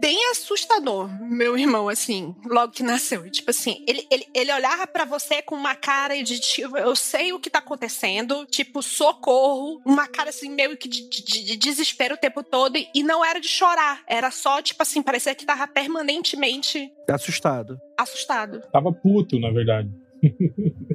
[0.00, 3.30] bem assustador, meu irmão, assim, logo que nasceu.
[3.30, 7.32] Tipo assim, ele, ele, ele olhava para você com uma cara de tipo, eu sei
[7.34, 12.14] o que tá acontecendo, tipo, socorro, uma cara assim, meio que de, de, de desespero
[12.14, 15.66] o tempo todo, e não era de chorar, era só, tipo assim, parecia que tava
[15.68, 17.78] permanentemente Assustado.
[17.98, 18.62] assustado.
[18.72, 19.90] Tava puto, na verdade.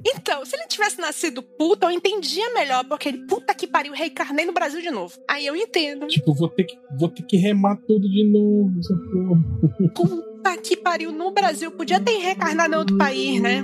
[0.07, 4.45] Então, se ele tivesse nascido puta, eu entendia melhor, porque ele, puta que pariu, reencarnei
[4.45, 5.17] no Brasil de novo.
[5.27, 6.07] Aí eu entendo.
[6.07, 9.91] Tipo, vou ter que, vou ter que remar tudo de novo, essa porra.
[9.95, 13.63] Puta que pariu, no Brasil, podia ter reencarnado em outro país, né?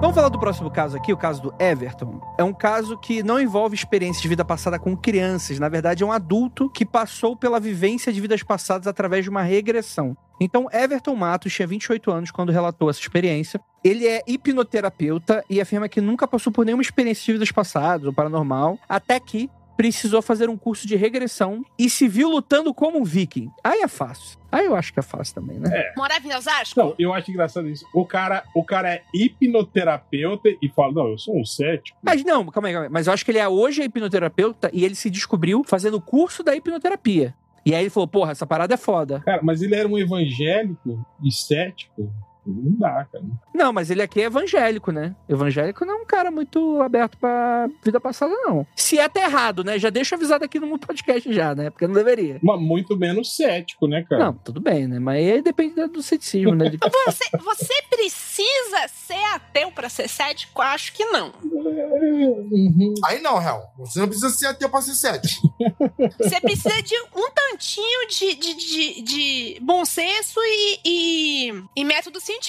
[0.00, 2.22] Vamos falar do próximo caso aqui, o caso do Everton.
[2.38, 5.58] É um caso que não envolve experiência de vida passada com crianças.
[5.58, 9.42] Na verdade, é um adulto que passou pela vivência de vidas passadas através de uma
[9.42, 10.16] regressão.
[10.40, 13.60] Então, Everton Matos tinha 28 anos quando relatou essa experiência.
[13.84, 18.12] Ele é hipnoterapeuta e afirma que nunca passou por nenhuma experiência de vidas passadas ou
[18.12, 19.50] paranormal, até que
[19.80, 23.50] precisou fazer um curso de regressão e se viu lutando como um viking.
[23.64, 24.38] Aí é fácil.
[24.52, 25.90] Aí eu acho que é fácil também, né?
[25.96, 26.78] Morava em Osasco?
[26.78, 27.86] Não, eu acho engraçado isso.
[27.94, 31.96] O cara, o cara é hipnoterapeuta e fala: Não, eu sou um cético.
[32.02, 32.92] Mas não, calma aí, calma aí.
[32.92, 36.42] Mas eu acho que ele é hoje hipnoterapeuta e ele se descobriu fazendo o curso
[36.42, 37.34] da hipnoterapia.
[37.64, 39.20] E aí ele falou, porra, essa parada é foda.
[39.20, 42.12] Cara, mas ele era um evangélico e cético.
[42.46, 43.24] Não dá, cara.
[43.54, 45.14] Não, mas ele aqui é evangélico, né?
[45.28, 48.66] Evangélico não é um cara muito aberto pra vida passada, não.
[48.74, 49.78] Se é até errado, né?
[49.78, 51.70] Já deixa avisado aqui no podcast já, né?
[51.70, 52.38] Porque não deveria.
[52.42, 54.24] Mas muito menos cético, né, cara?
[54.24, 54.98] Não, tudo bem, né?
[54.98, 56.68] Mas aí depende do ceticismo, né?
[56.70, 60.60] De- Você, você precisa ser ateu pra ser cético?
[60.62, 61.32] Acho que não.
[61.42, 62.94] Uhum.
[63.04, 63.62] Aí não, Hel.
[63.78, 65.54] Você não precisa ser ateu pra ser cético.
[66.18, 72.20] Você precisa de um tantinho de, de, de, de bom senso e, e, e método
[72.20, 72.39] científico.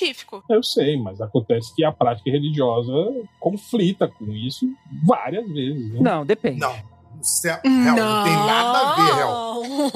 [0.50, 2.92] Eu sei, mas acontece que a prática religiosa
[3.40, 4.68] conflita com isso
[5.06, 5.92] várias vezes.
[5.94, 6.00] Né?
[6.02, 6.60] Não, depende.
[6.60, 6.76] Não.
[7.22, 9.52] Cé- Hel, não tem nada a ver, Hel.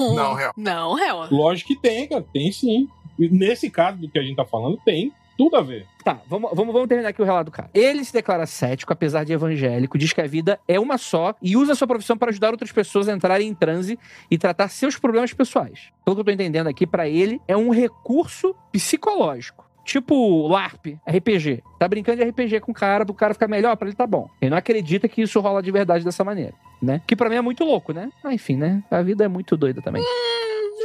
[0.14, 0.52] Não, Hel.
[0.56, 1.26] Não, Hel.
[1.30, 2.88] Lógico que tem, cara, tem sim.
[3.18, 5.86] Nesse caso do que a gente tá falando, tem tudo a ver.
[6.04, 7.68] Tá, vamos, vamos, vamos terminar aqui o relato do cara.
[7.74, 11.56] Ele se declara cético, apesar de evangélico, diz que a vida é uma só e
[11.56, 13.98] usa a sua profissão para ajudar outras pessoas a entrarem em transe
[14.30, 15.90] e tratar seus problemas pessoais.
[16.04, 19.65] Pelo que eu tô entendendo aqui, pra ele é um recurso psicológico.
[19.86, 21.62] Tipo LARP, RPG.
[21.78, 24.28] Tá brincando de RPG com o cara, pro cara ficar melhor, pra ele tá bom.
[24.42, 27.00] Ele não acredita que isso rola de verdade dessa maneira, né?
[27.06, 28.10] Que pra mim é muito louco, né?
[28.22, 28.82] Mas enfim, né?
[28.90, 30.02] A vida é muito doida também.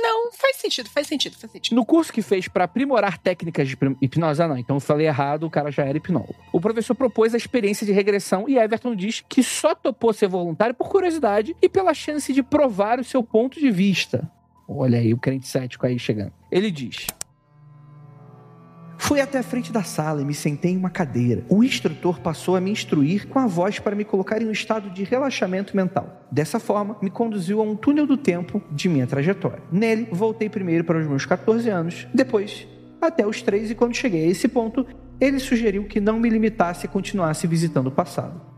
[0.04, 1.76] Não, faz sentido, faz sentido, faz sentido.
[1.76, 5.08] No curso que fez para aprimorar técnicas de hipno- hipnose, ah, não, então eu falei
[5.08, 6.36] errado, o cara já era hipnólogo.
[6.54, 10.74] O professor propôs a experiência de regressão e Everton diz que só topou ser voluntário
[10.76, 14.30] por curiosidade e pela chance de provar o seu ponto de vista.
[14.68, 16.32] Olha aí o crente cético aí chegando.
[16.52, 17.08] Ele diz:
[19.04, 21.44] Fui até a frente da sala e me sentei em uma cadeira.
[21.50, 24.92] O instrutor passou a me instruir com a voz para me colocar em um estado
[24.92, 26.22] de relaxamento mental.
[26.32, 29.64] Dessa forma, me conduziu a um túnel do tempo de minha trajetória.
[29.72, 32.68] Nele, voltei primeiro para os meus 14 anos, depois
[33.02, 34.86] até os 3 e quando cheguei a esse ponto,
[35.20, 38.51] ele sugeriu que não me limitasse e continuasse visitando o passado.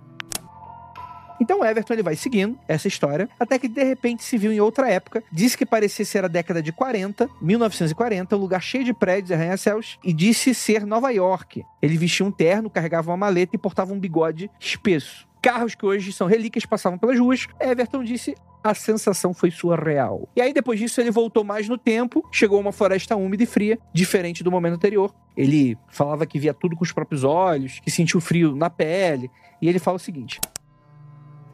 [1.43, 4.61] Então o Everton ele vai seguindo essa história, até que de repente se viu em
[4.61, 8.93] outra época, disse que parecia ser a década de 40, 1940, um lugar cheio de
[8.93, 11.65] prédios e arranha-céus, e disse ser Nova York.
[11.81, 15.27] Ele vestia um terno, carregava uma maleta e portava um bigode espesso.
[15.41, 17.45] Carros que hoje são relíquias passavam pelas ruas.
[17.59, 18.33] Everton disse
[18.63, 20.29] a sensação foi surreal.
[20.33, 23.45] E aí, depois disso, ele voltou mais no tempo, chegou a uma floresta úmida e
[23.45, 25.13] fria, diferente do momento anterior.
[25.35, 29.29] Ele falava que via tudo com os próprios olhos, que sentiu frio na pele.
[29.61, 30.39] E ele fala o seguinte: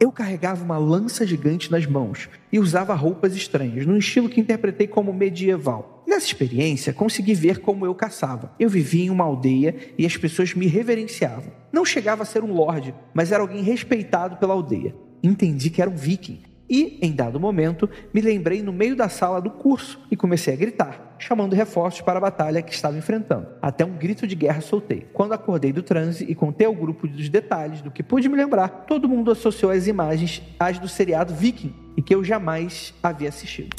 [0.00, 4.88] eu carregava uma lança gigante nas mãos e usava roupas estranhas, num estilo que interpretei
[4.88, 6.02] como medieval.
[6.06, 8.54] Nessa experiência, consegui ver como eu caçava.
[8.58, 11.52] Eu vivia em uma aldeia e as pessoas me reverenciavam.
[11.70, 14.94] Não chegava a ser um lorde, mas era alguém respeitado pela aldeia.
[15.22, 16.40] Entendi que era um viking.
[16.68, 20.56] E, em dado momento, me lembrei no meio da sala do curso e comecei a
[20.56, 21.09] gritar.
[21.20, 23.46] Chamando reforços para a batalha que estava enfrentando.
[23.60, 25.06] Até um grito de guerra soltei.
[25.12, 28.68] Quando acordei do transe e contei ao grupo dos detalhes do que pude me lembrar,
[28.68, 33.76] todo mundo associou as imagens às do seriado Viking e que eu jamais havia assistido.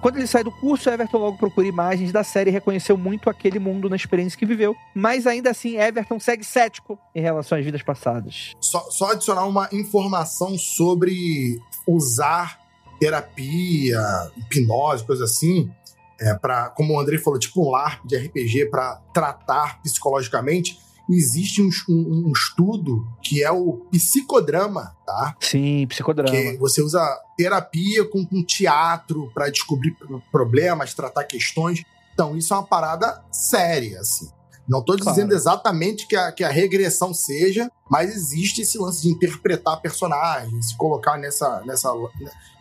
[0.00, 3.58] Quando ele sai do curso, Everton logo procura imagens da série e reconheceu muito aquele
[3.58, 4.74] mundo na experiência que viveu.
[4.94, 8.52] Mas ainda assim, Everton segue cético em relação às vidas passadas.
[8.60, 12.59] Só, só adicionar uma informação sobre usar
[13.00, 14.00] terapia,
[14.36, 15.70] hipnose, coisa assim,
[16.20, 20.78] é, para, como o Andrei falou, tipo um LARP de RPG para tratar psicologicamente
[21.12, 25.34] existe um, um, um, estudo que é o psicodrama, tá?
[25.40, 26.30] Sim, psicodrama.
[26.30, 27.00] Que você usa
[27.36, 29.96] terapia com, com teatro para descobrir
[30.30, 31.82] problemas, tratar questões.
[32.14, 34.28] Então, isso é uma parada séria, assim.
[34.68, 35.10] Não estou claro.
[35.10, 40.68] dizendo exatamente que a, que a regressão seja, mas existe esse lance de interpretar personagens,
[40.68, 41.60] se colocar nessa.
[41.66, 41.90] nessa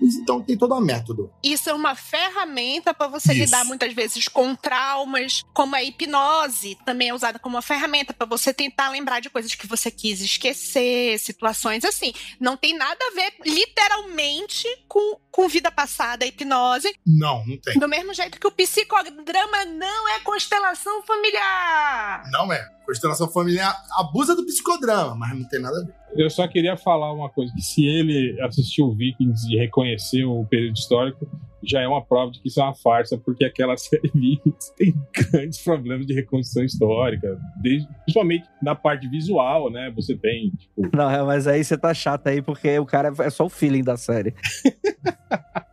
[0.01, 1.31] então tem todo um método.
[1.43, 3.43] Isso é uma ferramenta para você Isso.
[3.43, 8.25] lidar muitas vezes com traumas, como a hipnose também é usada como uma ferramenta para
[8.25, 12.11] você tentar lembrar de coisas que você quis esquecer, situações assim.
[12.39, 16.91] Não tem nada a ver literalmente com, com vida passada, a hipnose.
[17.05, 17.77] Não, não tem.
[17.77, 22.23] Do mesmo jeito que o psicodrama não é constelação familiar.
[22.31, 22.78] Não é.
[22.89, 25.93] Constelação familiar abusa do psicodrama, mas não tem nada a ver.
[26.15, 30.75] Eu só queria falar uma coisa: que se ele assistiu Vikings e reconheceu o período
[30.75, 31.27] histórico,
[31.63, 34.93] já é uma prova de que isso é uma farsa, porque aquela série Vikings tem
[35.13, 39.91] grandes problemas de reconstrução histórica, desde, principalmente na parte visual, né?
[39.95, 40.89] Você tem, tipo...
[40.95, 43.97] Não, mas aí você tá chato aí, porque o cara é só o feeling da
[43.97, 44.33] série.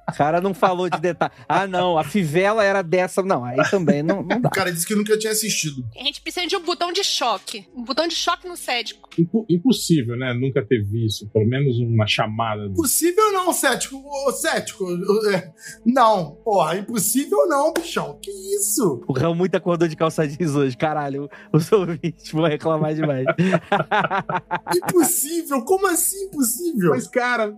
[0.08, 1.32] O cara não falou de detalhe.
[1.48, 3.22] Ah, não, a fivela era dessa.
[3.22, 4.48] Não, aí também não, não dá.
[4.48, 5.84] O cara disse que nunca tinha assistido.
[5.98, 7.66] A gente precisa de um botão de choque.
[7.74, 9.10] Um botão de choque no cético.
[9.50, 10.25] Impossível, né?
[10.34, 11.28] Nunca ter visto.
[11.28, 12.66] Pelo menos uma chamada.
[12.66, 13.96] Impossível não, cético.
[13.96, 14.84] Ô, cético.
[15.32, 15.52] É,
[15.84, 18.18] não, porra, impossível não, bichão.
[18.20, 19.02] Que isso?
[19.06, 20.76] O Raul muito acordou de calça jeans hoje.
[20.76, 23.26] Caralho, os ouvintes vão reclamar demais.
[24.74, 25.62] impossível?
[25.64, 26.90] Como assim impossível?
[26.90, 27.54] Mas, cara,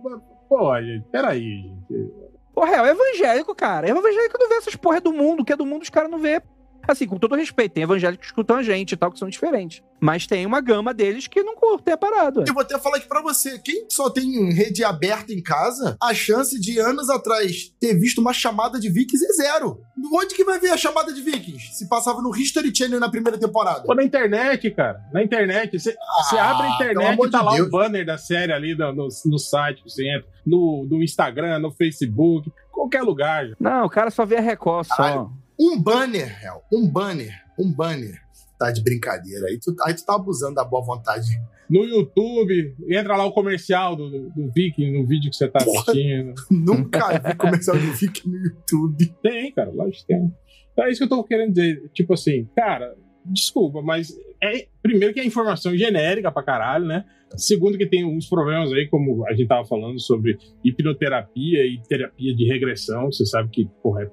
[0.47, 2.29] pô, gente, peraí, gente.
[2.55, 3.87] O real é evangélico, cara.
[3.87, 6.19] É evangélico não vê essas porra do mundo, que é do mundo os caras não
[6.19, 6.41] vê.
[6.89, 9.83] Assim, com todo respeito, tem evangélicos que escutam a gente e tal, que são diferentes.
[9.99, 12.43] Mas tem uma gama deles que não curtem a parada.
[12.47, 16.15] Eu vou até falar aqui pra você: quem só tem rede aberta em casa, a
[16.15, 19.81] chance de anos atrás ter visto uma chamada de Vikings é zero.
[20.11, 21.77] Onde que vai ver a chamada de Vikings?
[21.77, 23.83] Se passava no History Channel na primeira temporada.
[23.87, 24.99] Ou na internet, cara.
[25.13, 25.77] Na internet.
[25.77, 25.95] Você
[26.37, 27.67] ah, abre a internet e tá de lá Deus.
[27.67, 30.27] o banner da série ali no, no, no site que você entra.
[30.43, 33.51] No, no Instagram, no Facebook, qualquer lugar.
[33.59, 35.29] Não, o cara só vê a Record só.
[35.59, 38.21] Um banner, Hel, um banner, um banner.
[38.57, 39.47] Tá de brincadeira.
[39.47, 41.27] Aí tu, aí tu tá abusando da boa vontade.
[41.69, 45.81] No YouTube, entra lá o comercial do, do Viking no vídeo que você tá Porra,
[45.81, 46.33] assistindo.
[46.49, 49.15] Nunca vi comercial do Viking no YouTube.
[49.21, 50.33] Tem, cara, lógico que tem.
[50.73, 51.89] Então é isso que eu tô querendo dizer.
[51.93, 52.95] Tipo assim, cara,
[53.25, 57.05] desculpa, mas é primeiro que é informação genérica pra caralho, né?
[57.35, 62.35] Segundo que tem uns problemas aí, como a gente tava falando sobre hipnoterapia e terapia
[62.35, 63.11] de regressão.
[63.11, 64.05] Você sabe que, porra, é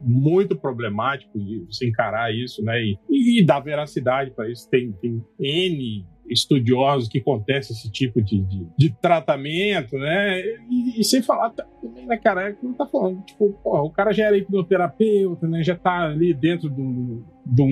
[0.00, 1.38] muito problemático
[1.68, 2.80] você encarar isso, né?
[2.80, 4.68] E, e dar veracidade para isso.
[4.70, 10.40] Tem, tem N estudiosos que contestam esse tipo de, de, de tratamento, né?
[10.70, 13.90] E, e, sem falar também, né, cara, é que não tá falando, tipo, porra, o
[13.90, 15.62] cara já era hipnoterapeuta, né?
[15.62, 17.66] Já tá ali dentro do, do,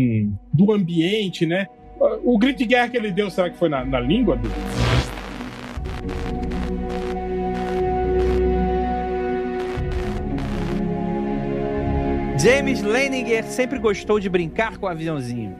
[0.52, 1.66] do ambiente, né?
[2.24, 4.54] O grito de guerra que ele deu, será que foi na, na língua dele?
[12.46, 15.56] James Leninger sempre gostou de brincar com o aviãozinho.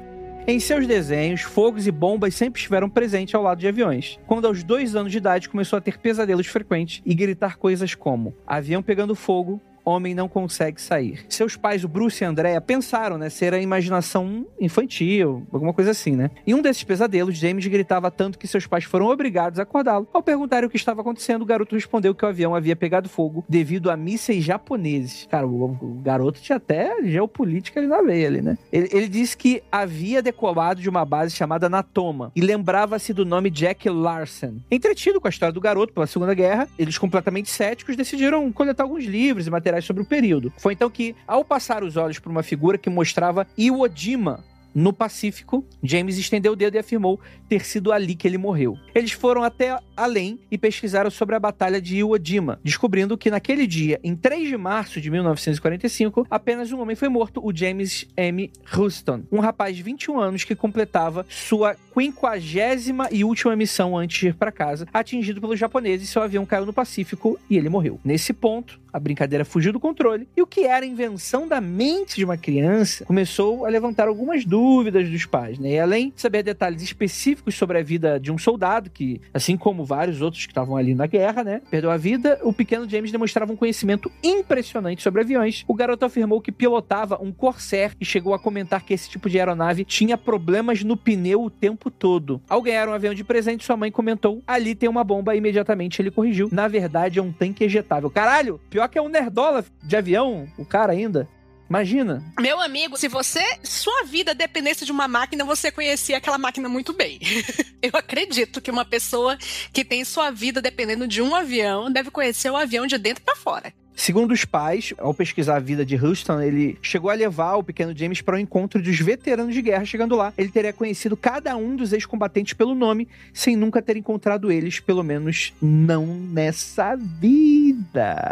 [0.46, 4.20] Em seus desenhos, fogos e bombas sempre estiveram presentes ao lado de aviões.
[4.24, 8.36] Quando aos dois anos de idade começou a ter pesadelos frequentes e gritar coisas como
[8.46, 11.24] avião pegando fogo, homem não consegue sair.
[11.28, 15.92] Seus pais, o Bruce e a Andrea, pensaram, né, ser a imaginação infantil, alguma coisa
[15.92, 16.30] assim, né?
[16.46, 20.08] Em um desses pesadelos, James gritava tanto que seus pais foram obrigados a acordá-lo.
[20.12, 23.44] Ao perguntar o que estava acontecendo, o garoto respondeu que o avião havia pegado fogo
[23.48, 25.26] devido a mísseis japoneses.
[25.30, 28.58] Cara, o, o garoto tinha até geopolítica ali na veia ali, né?
[28.72, 33.50] Ele, ele disse que havia decolado de uma base chamada Natoma e lembrava-se do nome
[33.50, 34.56] Jack Larson.
[34.70, 39.04] Entretido com a história do garoto pela Segunda Guerra, eles completamente céticos decidiram coletar alguns
[39.04, 40.52] livros e materiais sobre o período.
[40.58, 44.44] Foi então que, ao passar os olhos para uma figura que mostrava Iwo Jima
[44.76, 47.18] no Pacífico, James estendeu o dedo e afirmou
[47.48, 48.76] ter sido ali que ele morreu.
[48.94, 53.66] Eles foram até além e pesquisaram sobre a Batalha de Iwo Jima, descobrindo que naquele
[53.66, 58.52] dia, em 3 de março de 1945, apenas um homem foi morto, o James M.
[58.76, 64.28] Houston, um rapaz de 21 anos que completava sua quinquagésima e última missão antes de
[64.28, 67.98] ir para casa, atingido pelos japoneses, seu avião caiu no Pacífico e ele morreu.
[68.04, 72.24] Nesse ponto, a brincadeira fugiu do controle e o que era invenção da mente de
[72.24, 75.72] uma criança começou a levantar algumas dúvidas dos pais, né?
[75.72, 79.84] E além de saber detalhes específicos sobre a vida de um soldado que, assim como
[79.84, 83.52] vários outros que estavam ali na guerra, né, perdeu a vida, o pequeno James demonstrava
[83.52, 85.64] um conhecimento impressionante sobre aviões.
[85.68, 89.38] O garoto afirmou que pilotava um Corsair e chegou a comentar que esse tipo de
[89.38, 92.40] aeronave tinha problemas no pneu o tempo todo.
[92.48, 96.00] Ao ganhar um avião de presente, sua mãe comentou: "Ali tem uma bomba", e imediatamente
[96.00, 96.48] ele corrigiu.
[96.52, 98.10] Na verdade, é um tanque ejetável.
[98.10, 101.28] Caralho, pior que é um nerdola de avião, o cara ainda.
[101.68, 102.22] Imagina.
[102.38, 106.92] Meu amigo, se você, sua vida dependesse de uma máquina, você conhecia aquela máquina muito
[106.92, 107.18] bem.
[107.82, 109.36] Eu acredito que uma pessoa
[109.72, 113.34] que tem sua vida dependendo de um avião deve conhecer o avião de dentro para
[113.34, 113.72] fora.
[113.96, 117.96] Segundo os pais, ao pesquisar a vida de Houston, ele chegou a levar o pequeno
[117.96, 119.86] James para o encontro dos veteranos de guerra.
[119.86, 124.52] Chegando lá, ele teria conhecido cada um dos ex-combatentes pelo nome, sem nunca ter encontrado
[124.52, 128.28] eles, pelo menos não nessa vida.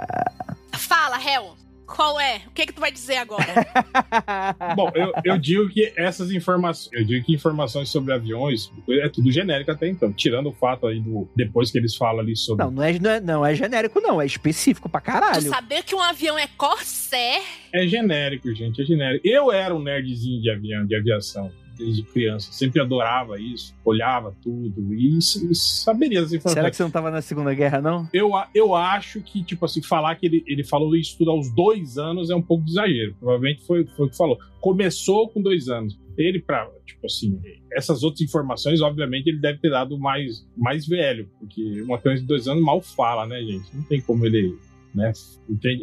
[0.75, 1.64] Fala, Hel.
[1.87, 2.43] Qual é?
[2.47, 3.45] O que que tu vai dizer agora?
[4.77, 9.31] Bom, eu, eu digo que essas informações, eu digo que informações sobre aviões é tudo
[9.31, 12.71] genérico até então, tirando o fato aí do depois que eles falam ali sobre Não,
[12.71, 15.49] não é, não é, não é genérico, não, é específico pra tu caralho.
[15.49, 17.43] saber que um avião é Corsair
[17.75, 19.27] é genérico, gente, é genérico.
[19.27, 21.51] Eu era um nerdzinho de avião, de aviação.
[21.77, 26.55] Desde criança, sempre adorava isso, olhava tudo e, e saberia as informações.
[26.55, 28.09] Será que você não tava na Segunda Guerra, não?
[28.13, 31.99] Eu, eu acho que, tipo assim, falar que ele, ele falou isso tudo aos dois
[31.99, 33.17] anos é um pouco de exagero.
[33.19, 34.39] Provavelmente foi, foi o que falou.
[34.61, 35.99] Começou com dois anos.
[36.17, 37.41] Ele, pra, tipo assim,
[37.73, 42.29] essas outras informações, obviamente, ele deve ter dado mais, mais velho, porque uma criança de
[42.29, 43.75] dois anos mal fala, né, gente?
[43.75, 44.57] Não tem como ele.
[44.95, 45.11] Né?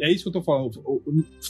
[0.00, 0.70] É isso que eu tô falando.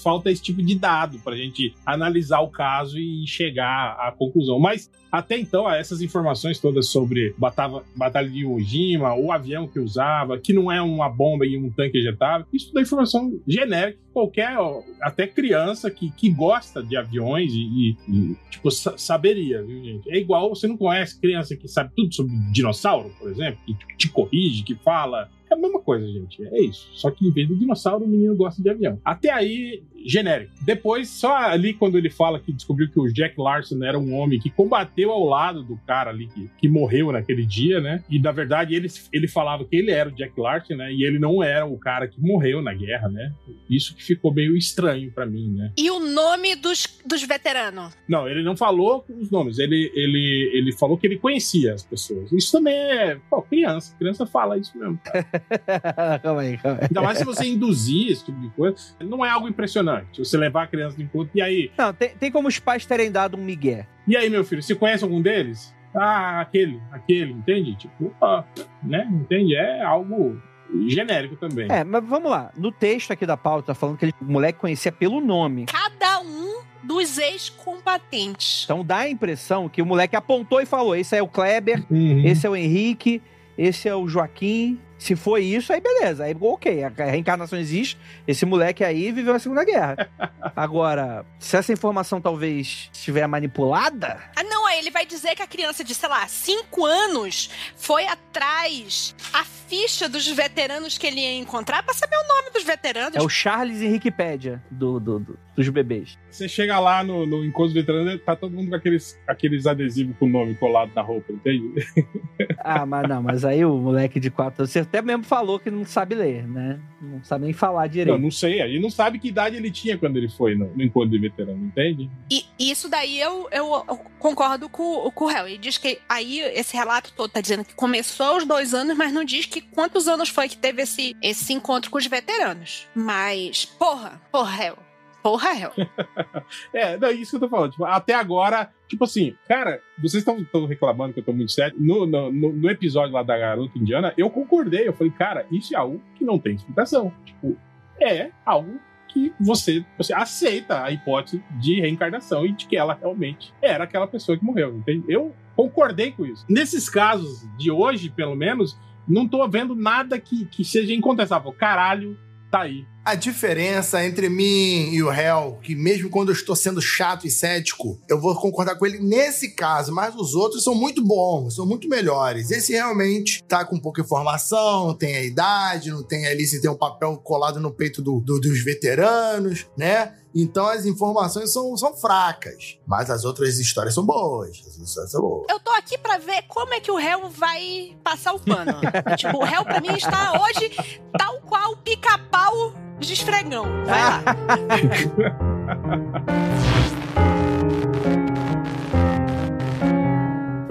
[0.03, 4.59] Falta esse tipo de dado pra gente analisar o caso e chegar à conclusão.
[4.59, 10.39] Mas até então, essas informações todas sobre Batalha de Iwo Jima, o avião que usava,
[10.39, 13.99] que não é uma bomba e um tanque ejetável, isso tudo é informação genérica.
[13.99, 14.57] que Qualquer,
[15.01, 20.11] até criança que, que gosta de aviões e, e- tipo, sa- saberia, viu, gente?
[20.11, 24.09] É igual, você não conhece criança que sabe tudo sobre dinossauro, por exemplo, que te
[24.09, 25.31] corrige, que fala.
[25.53, 26.43] É a mesma coisa, gente.
[26.47, 26.89] É isso.
[26.95, 28.99] Só que em vez do dinossauro, o menino gosta de avião.
[29.05, 30.53] Até aí, genérico.
[30.63, 34.39] Depois, só ali quando ele fala que descobriu que o Jack Larson era um homem
[34.39, 38.03] que combateu ao lado do cara ali que, que morreu naquele dia, né?
[38.09, 40.93] E na verdade ele, ele falava que ele era o Jack Larson, né?
[40.93, 43.33] E ele não era o cara que morreu na guerra, né?
[43.69, 45.73] Isso que ficou meio estranho pra mim, né?
[45.77, 47.93] e o nome dos, dos veteranos.
[48.09, 52.31] Não, ele não falou os nomes, ele, ele, ele falou que ele conhecia as pessoas.
[52.33, 53.95] Isso também é, pô, criança.
[53.99, 54.99] Criança fala isso mesmo.
[56.23, 56.87] calma aí, calma aí.
[56.89, 58.77] Ainda mais se você induzir esse tipo de coisa.
[59.01, 59.92] Não é algo impressionante.
[60.17, 61.31] Você levar a criança de encontro.
[61.35, 61.71] E aí?
[61.77, 63.87] Não, tem, tem como os pais terem dado um migué.
[64.07, 65.75] E aí, meu filho, você conhece algum deles?
[65.95, 67.75] Ah, aquele, aquele, entende?
[67.77, 68.45] Tipo, ah,
[68.83, 69.07] né?
[69.13, 69.55] Entende?
[69.55, 70.41] É algo
[70.89, 71.71] genérico também.
[71.71, 72.51] É, mas vamos lá.
[72.57, 75.67] No texto aqui da pauta, tá falando que ele, o moleque conhecia pelo nome.
[75.67, 78.63] Cada um dos ex-combatentes.
[78.65, 82.25] Então dá a impressão que o moleque apontou e falou: esse é o Kleber, Uhum.
[82.25, 83.23] esse é o Henrique,
[83.57, 84.81] esse é o Joaquim.
[85.03, 86.23] Se foi isso, aí beleza.
[86.23, 87.99] Aí, ok, a reencarnação existe.
[88.25, 90.09] Esse moleque aí viveu a Segunda Guerra.
[90.55, 95.47] Agora, se essa informação talvez estiver manipulada, Ah, não, aí ele vai dizer que a
[95.47, 101.35] criança de, sei lá, 5 anos foi atrás a ficha dos veteranos que ele ia
[101.39, 103.17] encontrar pra saber o nome dos veteranos.
[103.17, 106.19] é o Charles Henriquepédia do, do- do- dos bebês.
[106.31, 110.25] Você chega lá no, no encontro veterano, tá todo mundo com aqueles, aqueles adesivos com
[110.25, 111.73] o nome colado na roupa, entende?
[112.65, 115.69] Ah, mas não, mas aí o moleque de 4 anos, você até mesmo falou que
[115.71, 116.79] não sabe ler, né?
[117.01, 118.19] Não sabe nem falar Não, direito.
[118.21, 118.61] não sei.
[118.63, 121.19] A gente não sabe que idade ele tinha quando ele foi no, no encontro de
[121.19, 122.09] veterano, entende?
[122.31, 125.47] E isso daí eu, eu, eu concordo com, com o réu.
[125.49, 129.13] Ele diz que aí esse relato todo tá dizendo que começou aos dois anos, mas
[129.13, 132.89] não diz que quantos anos foi que teve esse, esse encontro com os veteranos.
[132.95, 134.79] Mas, porra, porra, réu.
[135.23, 135.71] Porra, réu.
[136.75, 137.71] É, não, é isso que eu tô falando.
[137.73, 141.77] Tipo, até agora, tipo assim, cara, vocês estão reclamando que eu tô muito sério.
[141.79, 144.87] No, no- no episódio lá da garota indiana, eu concordei.
[144.89, 147.13] Eu falei, cara, isso é algo que não tem explicação.
[147.25, 147.57] Tipo,
[148.01, 148.81] é algo
[149.13, 154.07] que você, você aceita a hipótese de reencarnação e de que ela realmente era aquela
[154.07, 154.77] pessoa que morreu.
[154.77, 155.05] Entende?
[155.09, 156.45] Eu concordei com isso.
[156.49, 161.53] Nesses casos de hoje, pelo menos, não tô vendo nada que, que seja incontestável.
[161.53, 162.19] Caralho,
[162.51, 162.87] tá aí.
[163.05, 167.31] A diferença entre mim e o réu, que mesmo quando eu estou sendo chato e
[167.31, 171.67] cético, eu vou concordar com ele nesse caso, mas os outros são muito bons, são
[171.67, 172.53] muito melhores.
[172.53, 176.71] Esse realmente tá com pouca informação, não tem a idade, não tem ali se tem
[176.71, 180.15] um papel colado no peito do, do, dos veteranos, né?
[180.35, 182.79] Então as informações são, são fracas.
[182.87, 184.63] Mas as outras histórias são boas.
[184.67, 185.47] As histórias são boas.
[185.51, 188.81] Eu tô aqui pra ver como é que o réu vai passar o pano.
[189.19, 190.71] tipo, o réu pra mim está hoje
[191.19, 192.73] tal qual pica-pau
[193.07, 193.65] de esfregão.
[193.87, 194.23] Vai lá.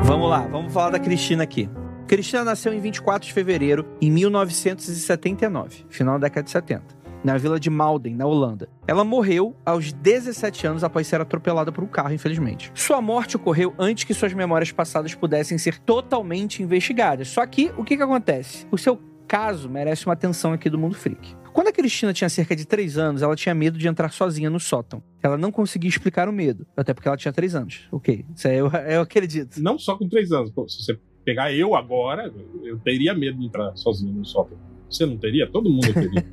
[0.03, 1.69] Vamos lá, vamos falar da Cristina aqui.
[2.05, 6.83] Cristina nasceu em 24 de fevereiro em 1979, final da década de 70,
[7.23, 8.67] na vila de Malden, na Holanda.
[8.85, 12.69] Ela morreu aos 17 anos após ser atropelada por um carro, infelizmente.
[12.75, 17.29] Sua morte ocorreu antes que suas memórias passadas pudessem ser totalmente investigadas.
[17.29, 18.67] Só que, o que, que acontece?
[18.69, 18.99] O seu
[19.31, 21.33] caso merece uma atenção aqui do mundo freak.
[21.53, 24.59] Quando a Cristina tinha cerca de 3 anos, ela tinha medo de entrar sozinha no
[24.59, 25.01] sótão.
[25.23, 27.87] Ela não conseguia explicar o medo, até porque ela tinha 3 anos.
[27.93, 29.63] Ok, isso aí eu, eu acredito.
[29.63, 30.51] Não só com três anos.
[30.51, 32.29] Pô, se você pegar eu agora,
[32.61, 34.57] eu teria medo de entrar sozinho no sótão.
[34.89, 35.49] Você não teria?
[35.49, 36.25] Todo mundo teria.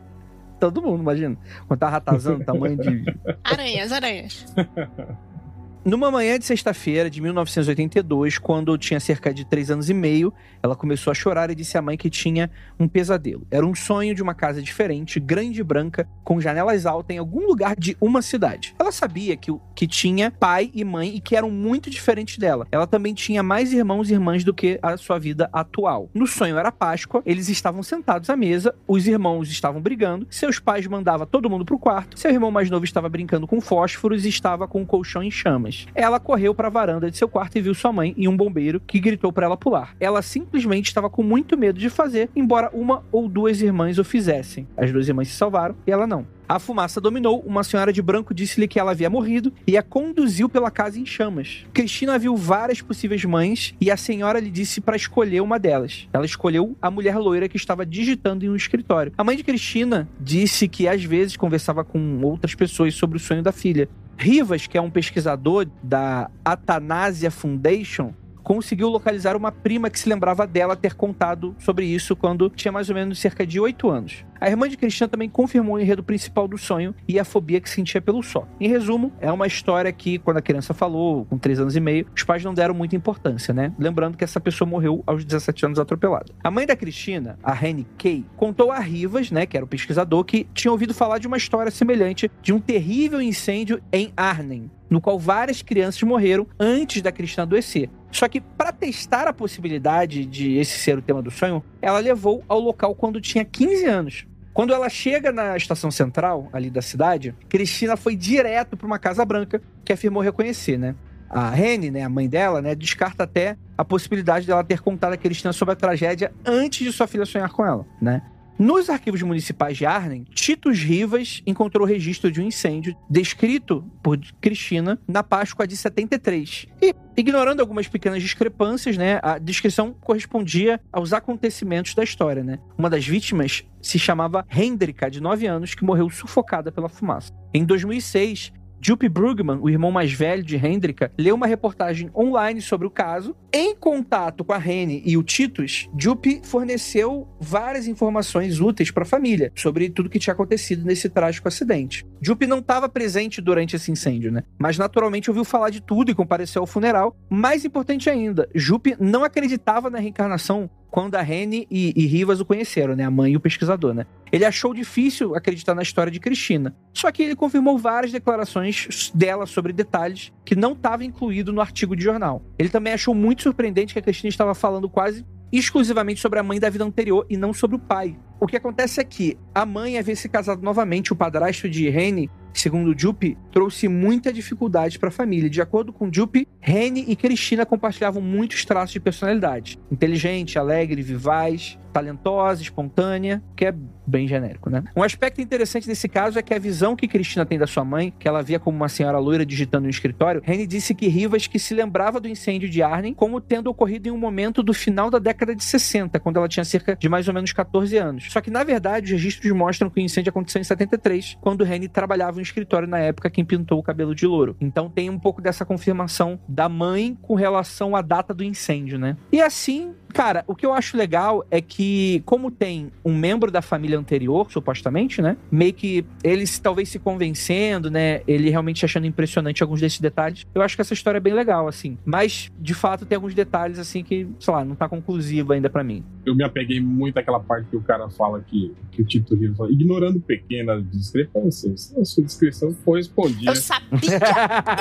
[0.58, 1.36] Todo mundo, imagina.
[1.68, 3.04] Quando tá ratazando, tamanho de.
[3.44, 4.46] Aranhas, aranhas.
[5.86, 10.74] Numa manhã de sexta-feira de 1982, quando tinha cerca de três anos e meio, ela
[10.74, 13.46] começou a chorar e disse à mãe que tinha um pesadelo.
[13.52, 17.46] Era um sonho de uma casa diferente, grande e branca, com janelas altas em algum
[17.46, 18.74] lugar de uma cidade.
[18.80, 22.66] Ela sabia que, que tinha pai e mãe e que eram muito diferentes dela.
[22.72, 26.10] Ela também tinha mais irmãos e irmãs do que a sua vida atual.
[26.12, 30.84] No sonho era Páscoa, eles estavam sentados à mesa, os irmãos estavam brigando, seus pais
[30.88, 34.66] mandavam todo mundo pro quarto, seu irmão mais novo estava brincando com fósforos e estava
[34.66, 35.75] com o colchão em chamas.
[35.94, 38.80] Ela correu para a varanda de seu quarto e viu sua mãe e um bombeiro
[38.80, 39.94] que gritou para ela pular.
[40.00, 44.66] Ela simplesmente estava com muito medo de fazer, embora uma ou duas irmãs o fizessem.
[44.76, 46.26] As duas irmãs se salvaram e ela não.
[46.48, 50.48] A fumaça dominou, uma senhora de branco disse-lhe que ela havia morrido e a conduziu
[50.48, 51.66] pela casa em chamas.
[51.72, 56.08] Cristina viu várias possíveis mães e a senhora lhe disse para escolher uma delas.
[56.12, 59.12] Ela escolheu a mulher loira que estava digitando em um escritório.
[59.18, 63.42] A mãe de Cristina disse que às vezes conversava com outras pessoas sobre o sonho
[63.42, 63.88] da filha.
[64.16, 68.14] Rivas, que é um pesquisador da Atanasia Foundation,
[68.46, 72.88] conseguiu localizar uma prima que se lembrava dela ter contado sobre isso quando tinha mais
[72.88, 74.24] ou menos cerca de 8 anos.
[74.40, 77.68] A irmã de Cristina também confirmou o enredo principal do sonho e a fobia que
[77.68, 78.46] sentia pelo sol.
[78.60, 82.06] Em resumo, é uma história que, quando a criança falou, com 3 anos e meio,
[82.14, 83.72] os pais não deram muita importância, né?
[83.76, 86.32] Lembrando que essa pessoa morreu aos 17 anos atropelada.
[86.44, 90.22] A mãe da Cristina, a Rennie Kay, contou a Rivas, né, que era o pesquisador,
[90.22, 95.00] que tinha ouvido falar de uma história semelhante de um terrível incêndio em Arnhem, no
[95.00, 97.90] qual várias crianças morreram antes da Cristina adoecer.
[98.10, 102.42] Só que, para testar a possibilidade de esse ser o tema do sonho, ela levou
[102.48, 104.26] ao local quando tinha 15 anos.
[104.54, 109.22] Quando ela chega na estação central, ali da cidade, Cristina foi direto para uma casa
[109.22, 110.94] branca que afirmou reconhecer, né?
[111.28, 115.16] A Rene, né, a mãe dela, né, descarta até a possibilidade dela ter contado a
[115.16, 118.22] Cristina sobre a tragédia antes de sua filha sonhar com ela, né?
[118.58, 124.98] Nos arquivos municipais de Arnhem, Titus Rivas encontrou registro de um incêndio descrito por Cristina
[125.06, 126.66] na Páscoa de 73.
[126.80, 132.58] E, ignorando algumas pequenas discrepâncias, né, a descrição correspondia aos acontecimentos da história, né?
[132.78, 137.32] Uma das vítimas se chamava Hendrika, de 9 anos, que morreu sufocada pela fumaça.
[137.52, 142.86] Em 2006, Juppie Brugman, o irmão mais velho de Hendrika, leu uma reportagem online sobre
[142.86, 143.34] o caso.
[143.52, 149.06] Em contato com a Rene e o Titus, Juppie forneceu várias informações úteis para a
[149.06, 152.06] família sobre tudo que tinha acontecido nesse trágico acidente.
[152.20, 154.42] Juppie não estava presente durante esse incêndio, né?
[154.58, 157.16] Mas naturalmente ouviu falar de tudo e compareceu ao funeral.
[157.30, 162.44] Mais importante ainda, Juppie não acreditava na reencarnação quando a Rene e, e Rivas o
[162.44, 163.04] conheceram, né?
[163.04, 164.06] A mãe e o pesquisador, né?
[164.32, 166.74] Ele achou difícil acreditar na história de Cristina.
[166.92, 171.94] Só que ele confirmou várias declarações dela sobre detalhes que não estavam incluídos no artigo
[171.94, 172.42] de jornal.
[172.58, 176.58] Ele também achou muito surpreendente que a Cristina estava falando quase exclusivamente sobre a mãe
[176.58, 178.16] da vida anterior e não sobre o pai.
[178.40, 182.30] O que acontece é que a mãe havia se casado novamente, o padrasto de Rene,
[182.60, 185.50] segundo Juppie, trouxe muita dificuldade para a família.
[185.50, 189.78] De acordo com Juppie, Rene e Cristina compartilhavam muitos traços de personalidade.
[189.90, 193.74] Inteligente, alegre, vivaz, talentosa, espontânea, que é
[194.06, 194.84] bem genérico, né?
[194.94, 198.12] Um aspecto interessante desse caso é que a visão que Cristina tem da sua mãe,
[198.18, 201.58] que ela via como uma senhora loira digitando no escritório, Rene disse que Rivas que
[201.58, 205.18] se lembrava do incêndio de Arnhem como tendo ocorrido em um momento do final da
[205.18, 208.30] década de 60, quando ela tinha cerca de mais ou menos 14 anos.
[208.30, 211.88] Só que, na verdade, os registros mostram que o incêndio aconteceu em 73, quando Rene
[211.88, 214.56] trabalhava em escritório na época quem pintou o cabelo de louro.
[214.60, 219.16] Então tem um pouco dessa confirmação da mãe com relação à data do incêndio, né?
[219.30, 223.60] E assim, Cara, o que eu acho legal é que, como tem um membro da
[223.60, 225.36] família anterior, supostamente, né?
[225.50, 228.22] Meio que eles talvez se convencendo, né?
[228.26, 230.46] Ele realmente achando impressionante alguns desses detalhes.
[230.54, 231.98] Eu acho que essa história é bem legal, assim.
[232.02, 235.84] Mas, de fato, tem alguns detalhes, assim, que, sei lá, não tá conclusivo ainda para
[235.84, 236.02] mim.
[236.24, 239.70] Eu me apeguei muito àquela parte que o cara fala que, que o Rio fala,
[239.70, 241.94] ignorando pequenas discrepâncias.
[242.36, 243.50] Descrição foi respondida.
[243.50, 244.18] Eu sabia!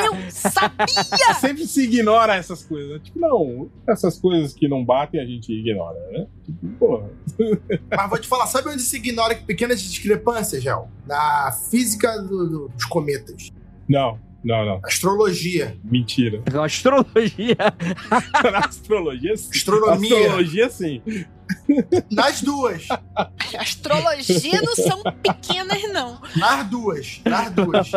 [0.05, 1.33] eu sabia!
[1.39, 2.91] Sempre se ignora essas coisas.
[2.91, 2.99] Né?
[3.03, 6.27] Tipo, não, essas coisas que não batem, a gente ignora, né?
[6.43, 7.09] Tipo, porra.
[7.95, 10.89] Mas vou te falar, sabe onde se ignora pequenas discrepâncias, Gel?
[11.07, 13.51] Na física do- do- dos cometas.
[13.87, 14.79] Não, não, não.
[14.83, 15.77] Astrologia.
[15.83, 16.41] Mentira.
[16.63, 17.55] Astrologia.
[18.51, 19.49] Na astrologia, sim.
[19.53, 20.17] Astronomia.
[20.17, 21.01] Astrologia, sim.
[22.11, 22.87] Nas duas.
[23.57, 26.21] Astrologia não são pequenas, não.
[26.35, 27.21] Nas duas.
[27.25, 27.91] Nas duas.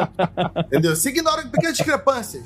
[0.66, 0.96] Entendeu?
[0.96, 2.44] Se ignora pequenas discrepâncias.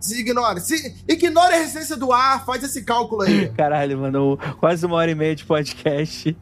[0.00, 0.60] Se ignora.
[0.60, 3.48] Se ignora a essência do ar, faz esse cálculo aí.
[3.50, 6.36] Caralho, mano, quase uma hora e meia de podcast.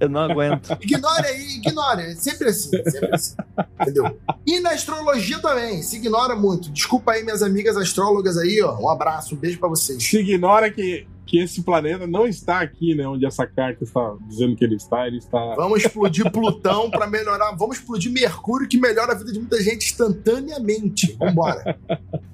[0.00, 0.72] Eu não aguento.
[0.80, 2.02] Ignore aí, ignore.
[2.02, 3.36] É sempre assim, sempre assim.
[3.80, 4.18] Entendeu?
[4.46, 6.70] E na astrologia também, se ignora muito.
[6.70, 8.78] Desculpa aí, minhas amigas astrólogas aí, ó.
[8.78, 10.02] Um abraço, um beijo pra vocês.
[10.02, 13.06] Se ignora que, que esse planeta não está aqui, né?
[13.06, 15.54] Onde essa carta está dizendo que ele está, ele está.
[15.56, 17.54] Vamos explodir Plutão pra melhorar.
[17.54, 21.12] Vamos explodir Mercúrio, que melhora a vida de muita gente instantaneamente.
[21.18, 21.78] Vambora.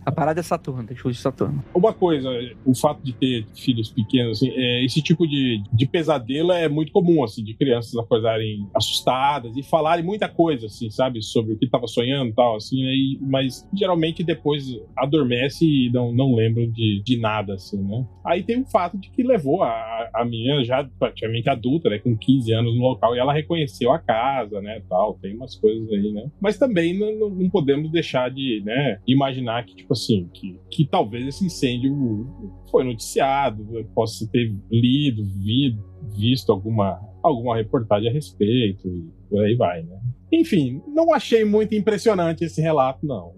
[0.06, 1.64] A parada é Saturno, tem que explodir Saturno.
[1.74, 2.28] Uma coisa,
[2.64, 6.92] o fato de ter filhos pequenos, assim, é, esse tipo de, de pesadelo é muito
[6.92, 11.64] comum, assim, de crianças acordarem assustadas e falarem muita coisa, assim, sabe, sobre o que
[11.64, 14.64] estava sonhando e tal, assim, né, e- mas geralmente depois
[14.96, 18.06] adormece e não, não lembram de, de nada, assim, né.
[18.24, 22.16] Aí tem o fato de que levou a, a menina já praticamente adulta, né, com
[22.16, 26.12] 15 anos no local, e ela reconheceu a casa, né, tal, tem umas coisas aí,
[26.12, 26.30] né.
[26.40, 30.84] Mas também não, não- não podemos deixar de, né, imaginar que, tipo assim, que, que
[30.86, 32.26] talvez esse incêndio
[32.70, 35.78] foi noticiado, possa ter lido, vi-
[36.16, 39.98] visto alguma, alguma reportagem a respeito e por aí vai, né?
[40.32, 43.32] Enfim, não achei muito impressionante esse relato, não.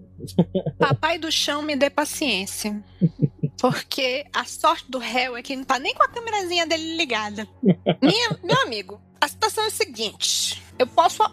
[0.79, 2.83] Papai do chão me dê paciência.
[3.59, 7.47] Porque a sorte do réu é que não tá nem com a câmerazinha dele ligada.
[8.01, 11.23] Minha- meu amigo, a situação é a seguinte: eu posso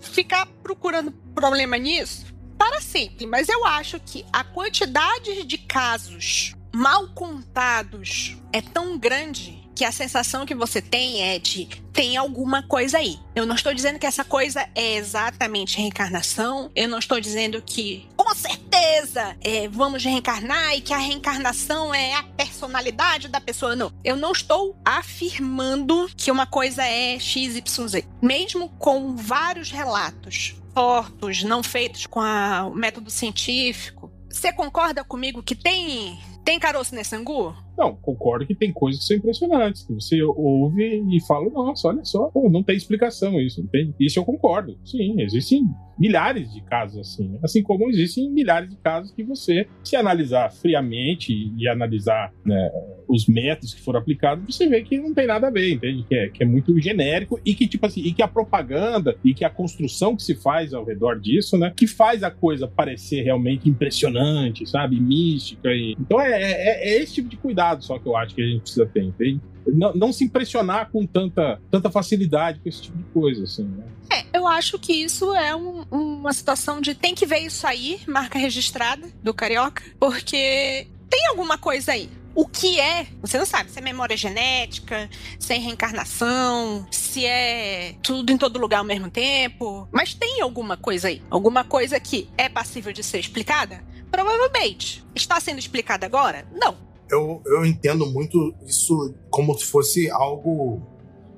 [0.00, 2.26] ficar procurando problema nisso
[2.58, 9.62] para sempre, mas eu acho que a quantidade de casos mal contados é tão grande
[9.74, 13.18] que a sensação que você tem é de tem alguma coisa aí.
[13.34, 16.70] Eu não estou dizendo que essa coisa é exatamente reencarnação.
[16.74, 22.14] Eu não estou dizendo que com certeza é, vamos reencarnar e que a reencarnação é
[22.14, 23.76] a personalidade da pessoa.
[23.76, 23.92] Não.
[24.02, 28.02] Eu não estou afirmando que uma coisa é XYZ.
[28.20, 34.10] Mesmo com vários relatos tortos, não feitos com a- o método científico.
[34.28, 37.56] Você concorda comigo que tem tem caroço nesse angu?
[37.76, 42.04] Não, concordo que tem coisas que são impressionantes, que você ouve e fala, nossa, olha
[42.04, 43.94] só, pô, não tem explicação isso, entende?
[44.00, 44.78] Isso eu concordo.
[44.84, 45.62] Sim, existem
[45.98, 47.38] milhares de casos assim, né?
[47.42, 52.70] assim como existem milhares de casos que você, se analisar friamente e analisar né,
[53.08, 56.04] os métodos que foram aplicados, você vê que não tem nada a ver, entende?
[56.06, 59.32] Que é, que é muito genérico e que, tipo assim, e que a propaganda e
[59.32, 63.22] que a construção que se faz ao redor disso, né, que faz a coisa parecer
[63.22, 65.00] realmente impressionante, sabe?
[65.00, 65.70] Mística.
[65.70, 65.96] E...
[65.98, 68.60] Então é, é- é esse tipo de cuidado só que eu acho que a gente
[68.62, 69.40] precisa ter, entende?
[69.66, 73.84] Não, não se impressionar com tanta, tanta facilidade com esse tipo de coisa, assim, né?
[74.12, 77.98] É, eu acho que isso é um- uma situação de tem que ver isso aí,
[78.06, 82.08] marca registrada do Carioca, porque tem alguma coisa aí.
[82.32, 87.94] O que é, você não sabe se é memória genética, se é reencarnação, se é
[88.02, 89.88] tudo em todo lugar ao mesmo tempo.
[89.90, 91.22] Mas tem alguma coisa aí.
[91.30, 93.82] Alguma coisa que é passível de ser explicada?
[94.10, 95.02] Provavelmente.
[95.14, 96.46] Está sendo explicada agora?
[96.52, 96.76] Não.
[97.10, 100.82] Eu, eu entendo muito isso como se fosse algo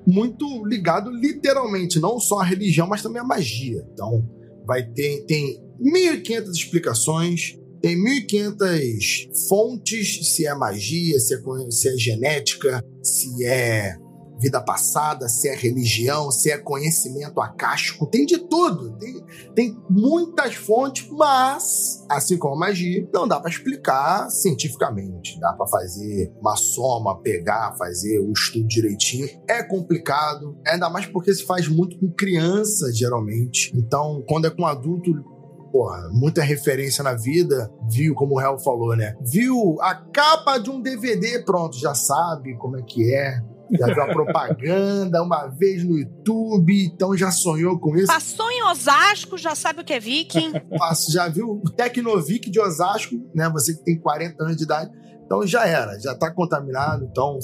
[0.05, 3.85] muito ligado literalmente, não só à religião, mas também à magia.
[3.93, 4.27] Então,
[4.65, 11.39] vai ter tem 1.500 explicações, tem 1.500 fontes, se é magia, se é,
[11.69, 13.95] se é genética, se é
[14.39, 18.97] vida passada, se é religião, se é conhecimento acástico, tem de tudo.
[18.97, 25.39] Tem, tem muitas fontes, mas, assim como a magia, não dá pra explicar cientificamente.
[25.39, 29.27] Dá pra fazer uma soma, pegar, fazer o estudo direitinho.
[29.47, 33.71] É complicado, ainda mais porque se faz muito com criança, geralmente.
[33.75, 35.11] Então, quando é com adulto,
[35.71, 39.15] porra, muita referência na vida, viu, como o Hel falou, né?
[39.21, 43.41] Viu a capa de um DVD, pronto, já sabe como é que é.
[43.77, 48.07] Já viu a propaganda uma vez no YouTube, então já sonhou com isso.
[48.07, 50.53] Passou em Osasco, já sabe o que é viking.
[50.77, 53.49] Passo- Já viu o Tecnovic de Osasco, né?
[53.49, 54.89] Você que tem 40 anos de idade.
[55.25, 57.05] Então já era, já tá contaminado.
[57.05, 57.37] Então,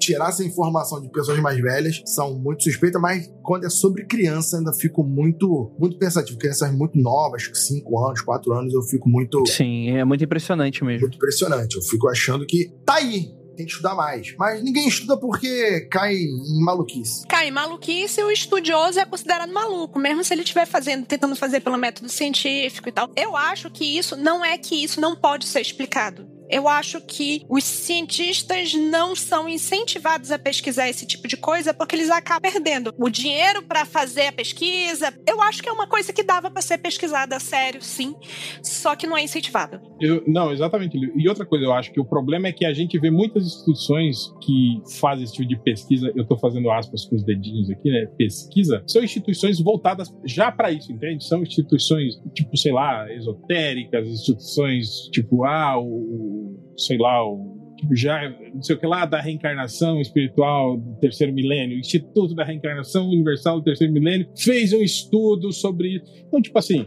[0.00, 4.56] tirar essa informação de pessoas mais velhas são muito suspeitas, mas quando é sobre criança,
[4.58, 6.38] ainda fico muito, muito pensativo.
[6.38, 11.02] Crianças muito novas, 5 anos, 4 anos, eu fico muito, Sim, é muito impressionante mesmo.
[11.02, 11.76] muito impressionante.
[11.76, 13.30] Eu fico achando que tá aí,
[13.60, 14.34] tem que estudar mais.
[14.38, 17.26] Mas ninguém estuda porque cai em maluquice.
[17.26, 21.60] Cara, em maluquice, o estudioso é considerado maluco, mesmo se ele estiver fazendo, tentando fazer
[21.60, 23.10] pelo método científico e tal.
[23.14, 26.39] Eu acho que isso não é que isso não pode ser explicado.
[26.50, 31.94] Eu acho que os cientistas não são incentivados a pesquisar esse tipo de coisa porque
[31.96, 35.12] eles acabam perdendo o dinheiro para fazer a pesquisa.
[35.26, 38.14] Eu acho que é uma coisa que dava para ser pesquisada a sério, sim,
[38.62, 39.80] só que não é incentivada.
[40.00, 40.96] Eu- não, exatamente.
[41.16, 44.16] E outra coisa, eu acho que o problema é que a gente vê muitas instituições
[44.42, 48.06] que fazem esse tipo de pesquisa, eu tô fazendo aspas com os dedinhos aqui, né?
[48.18, 51.24] Pesquisa, são instituições voltadas já para isso, entende?
[51.24, 56.39] São instituições, tipo, sei lá, esotéricas, instituições tipo, ah, o.
[56.80, 57.58] sei lá, o.
[57.94, 62.44] Já, não sei o que lá, da reencarnação espiritual do terceiro milênio, o Instituto da
[62.44, 66.04] Reencarnação Universal do terceiro milênio, fez um estudo sobre isso.
[66.28, 66.84] Então, tipo assim,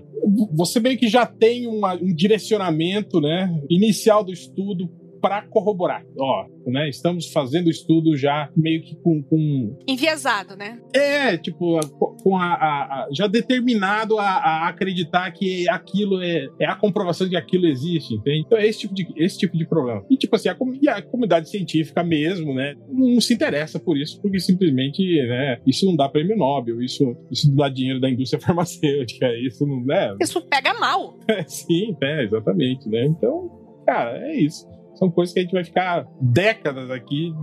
[0.52, 4.88] você meio que já tem uma- um direcionamento, né, inicial do estudo
[5.24, 6.04] para corroborar.
[6.20, 10.82] Ó, né, estamos fazendo estudo já meio que com, com Enviesado, né?
[10.94, 11.80] é, tipo,
[12.22, 17.26] com a, a- a- já determinado a, a acreditar que aquilo é, é a comprovação
[17.26, 18.44] de que aquilo existe, entende?
[18.46, 20.04] Então é esse tipo de, esse tipo de problema.
[20.10, 24.22] E, tipo assim, a, e a comunidade científica mesmo, né, não se interessa por isso,
[24.22, 28.42] porque simplesmente, né, isso não dá prêmio Nobel, isso, isso não dá dinheiro da indústria
[28.44, 30.16] farmacêutica, isso não, né?
[30.22, 31.18] Isso pega mal.
[31.48, 33.06] Sim, é, exatamente, né?
[33.06, 33.50] Então,
[33.86, 34.68] cara, é isso.
[35.04, 37.34] São coisas que a gente vai ficar décadas aqui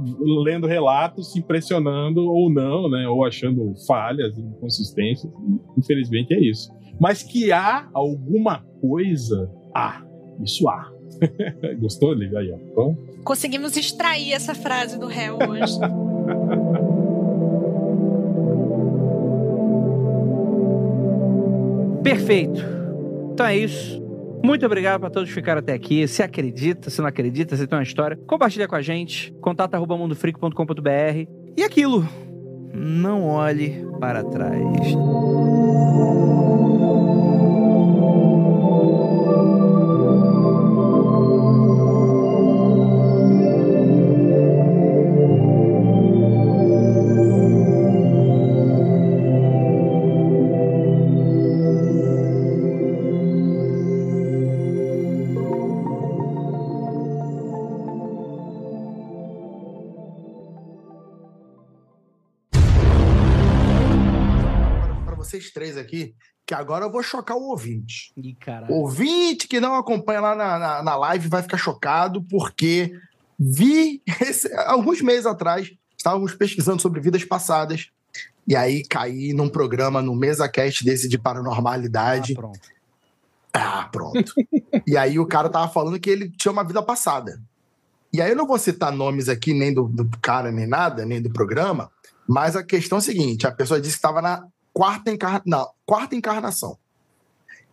[0.43, 3.07] lendo relatos, se impressionando ou não, né?
[3.07, 5.31] Ou achando falhas, inconsistências.
[5.77, 6.73] Infelizmente é isso.
[6.99, 10.03] Mas que há alguma coisa, há.
[10.43, 10.91] Isso há.
[11.79, 12.39] Gostou, Liga?
[12.39, 12.57] Aí, ó.
[13.25, 15.79] Conseguimos extrair essa frase do réu hoje.
[22.03, 22.65] Perfeito.
[23.35, 24.00] Então é isso.
[24.43, 26.07] Muito obrigado para todos que ficaram até aqui.
[26.09, 29.33] Se acredita, se não acredita, se tem uma história, compartilha com a gente.
[29.41, 31.27] Contato arroba mundofreak.com.br.
[31.57, 32.09] E aquilo,
[32.73, 34.95] não olhe para trás.
[65.91, 66.15] Aqui,
[66.47, 68.13] que agora eu vou chocar o ouvinte.
[68.17, 68.73] Ih, caralho.
[68.73, 72.93] Ouvinte que não acompanha lá na, na, na live vai ficar chocado, porque
[73.39, 77.89] vi esse- alguns meses atrás, estávamos pesquisando sobre vidas passadas,
[78.47, 82.33] e aí caí num programa no MesaCast desse de paranormalidade.
[82.33, 82.61] Ah, pronto.
[83.53, 84.33] Ah, pronto.
[84.87, 87.41] e aí o cara tava falando que ele tinha uma vida passada.
[88.13, 91.23] E aí eu não vou citar nomes aqui, nem do, do cara, nem nada, nem
[91.23, 91.91] do programa,
[92.29, 95.43] mas a questão é a seguinte: a pessoa disse que estava na quarta, encarna...
[95.45, 96.79] na quarta encarnação.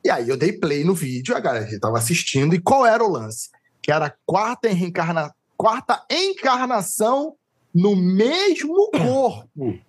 [0.04, 3.12] E aí eu dei play no vídeo, a galera estava assistindo, e qual era o
[3.12, 3.50] lance?
[3.82, 5.34] Que era a quarta, reencarna...
[5.58, 7.36] quarta encarnação
[7.74, 9.80] no mesmo corpo.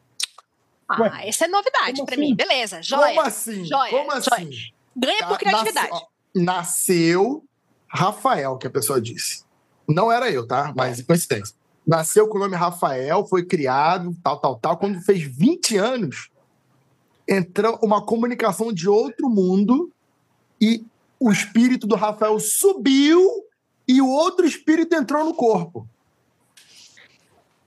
[0.88, 2.20] Ah, essa é novidade pra assim?
[2.20, 2.34] mim.
[2.34, 3.08] Beleza, joia.
[3.08, 3.64] Como assim?
[3.64, 4.30] Joia, Como assim?
[4.30, 4.50] joia.
[4.96, 6.00] Ganha por criatividade.
[6.34, 7.44] Nasceu
[7.86, 9.44] Rafael, que a pessoa disse.
[9.88, 10.72] Não era eu, tá?
[10.76, 11.54] Mas coincidência.
[11.86, 14.76] Nasceu com o nome Rafael, foi criado, tal, tal, tal.
[14.76, 16.30] Quando fez 20 anos,
[17.28, 19.92] entrou uma comunicação de outro mundo
[20.60, 20.84] e
[21.20, 23.20] o espírito do Rafael subiu
[23.86, 25.86] e o outro espírito entrou no corpo.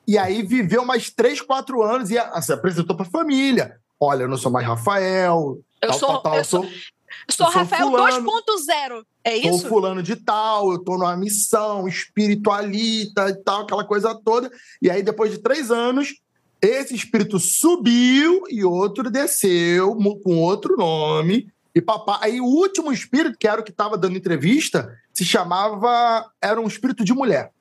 [0.07, 3.79] E aí viveu mais 3, 4 anos e a- se apresentou pra família.
[3.99, 5.59] Olha, eu não sou mais Rafael.
[5.81, 8.25] Eu tal, sou- tal, tal, eu sou, sou eu sou Rafael fulano.
[8.25, 9.05] 2.0.
[9.23, 9.67] É sou isso?
[9.69, 14.51] fulano de tal, eu tô numa missão espiritualita e tal, aquela coisa toda.
[14.81, 16.15] E aí, depois de três anos,
[16.61, 21.51] esse espírito subiu e outro desceu com outro nome.
[21.73, 22.19] E papá.
[22.21, 26.29] Aí o último espírito, que era o que estava dando entrevista, se chamava.
[26.41, 27.51] Era um espírito de mulher.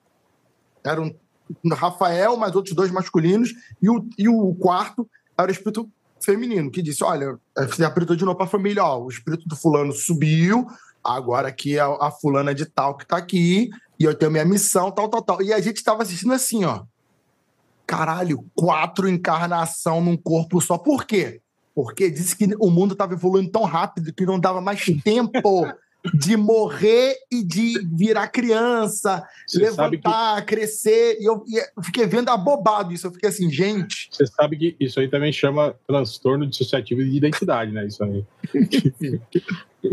[0.83, 1.13] Era um
[1.73, 6.81] Rafael, mais outros dois masculinos, e o, e o quarto era o espírito feminino, que
[6.81, 10.67] disse: Olha, você apresentou de novo para a família, ó, o espírito do fulano subiu,
[11.03, 13.69] agora aqui é a fulana de tal que tá aqui,
[13.99, 15.41] e eu tenho minha missão, tal, tal, tal.
[15.41, 16.83] E a gente estava assistindo assim, ó.
[17.91, 20.77] Caralho, quatro encarnação num corpo só.
[20.77, 21.41] Por quê?
[21.75, 25.67] Porque disse que o mundo estava evoluindo tão rápido que não dava mais tempo
[26.13, 31.17] de morrer e de virar criança, Você levantar, crescer.
[31.19, 33.07] E eu, e eu fiquei vendo abobado isso.
[33.07, 34.07] Eu fiquei assim, gente.
[34.09, 37.85] Você sabe que isso aí também chama transtorno dissociativo de identidade, né?
[37.85, 38.25] Isso aí.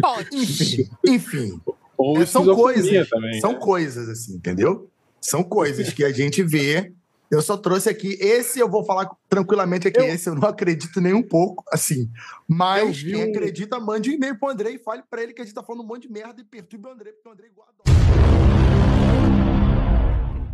[0.00, 0.28] Pode.
[0.32, 1.60] Enfim, enfim.
[1.96, 3.40] Ou É, são coisas, também.
[3.40, 3.58] são né?
[3.58, 4.88] coisas assim, entendeu?
[5.20, 6.92] São coisas que a gente vê.
[7.30, 8.16] Eu só trouxe aqui.
[8.20, 10.00] Esse eu vou falar tranquilamente aqui.
[10.00, 12.10] Eu- Esse eu não acredito nem um pouco, assim.
[12.46, 15.44] Mas quem um- acredita, mande um e-mail pro André e fale pra ele que a
[15.44, 17.50] gente tá falando um monte de merda e perturbe o André, porque o André é
[17.50, 17.72] igual a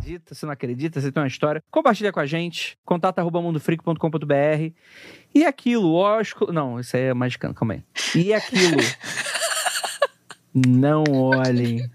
[0.05, 4.71] acredita, se não acredita, se tem uma história, compartilha com a gente, contato arroba mundofreak.com.br
[5.33, 7.83] e aquilo, lógico, não, isso aí é mais, calma aí,
[8.13, 8.77] e aquilo,
[10.53, 11.89] não olhem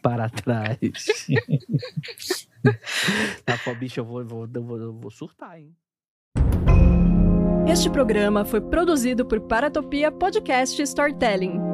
[0.00, 0.78] para trás.
[3.44, 5.74] tá, pô, bicho, eu vou, eu vou, eu vou surtar, hein.
[7.68, 11.73] Este programa foi produzido por Paratopia Podcast Storytelling.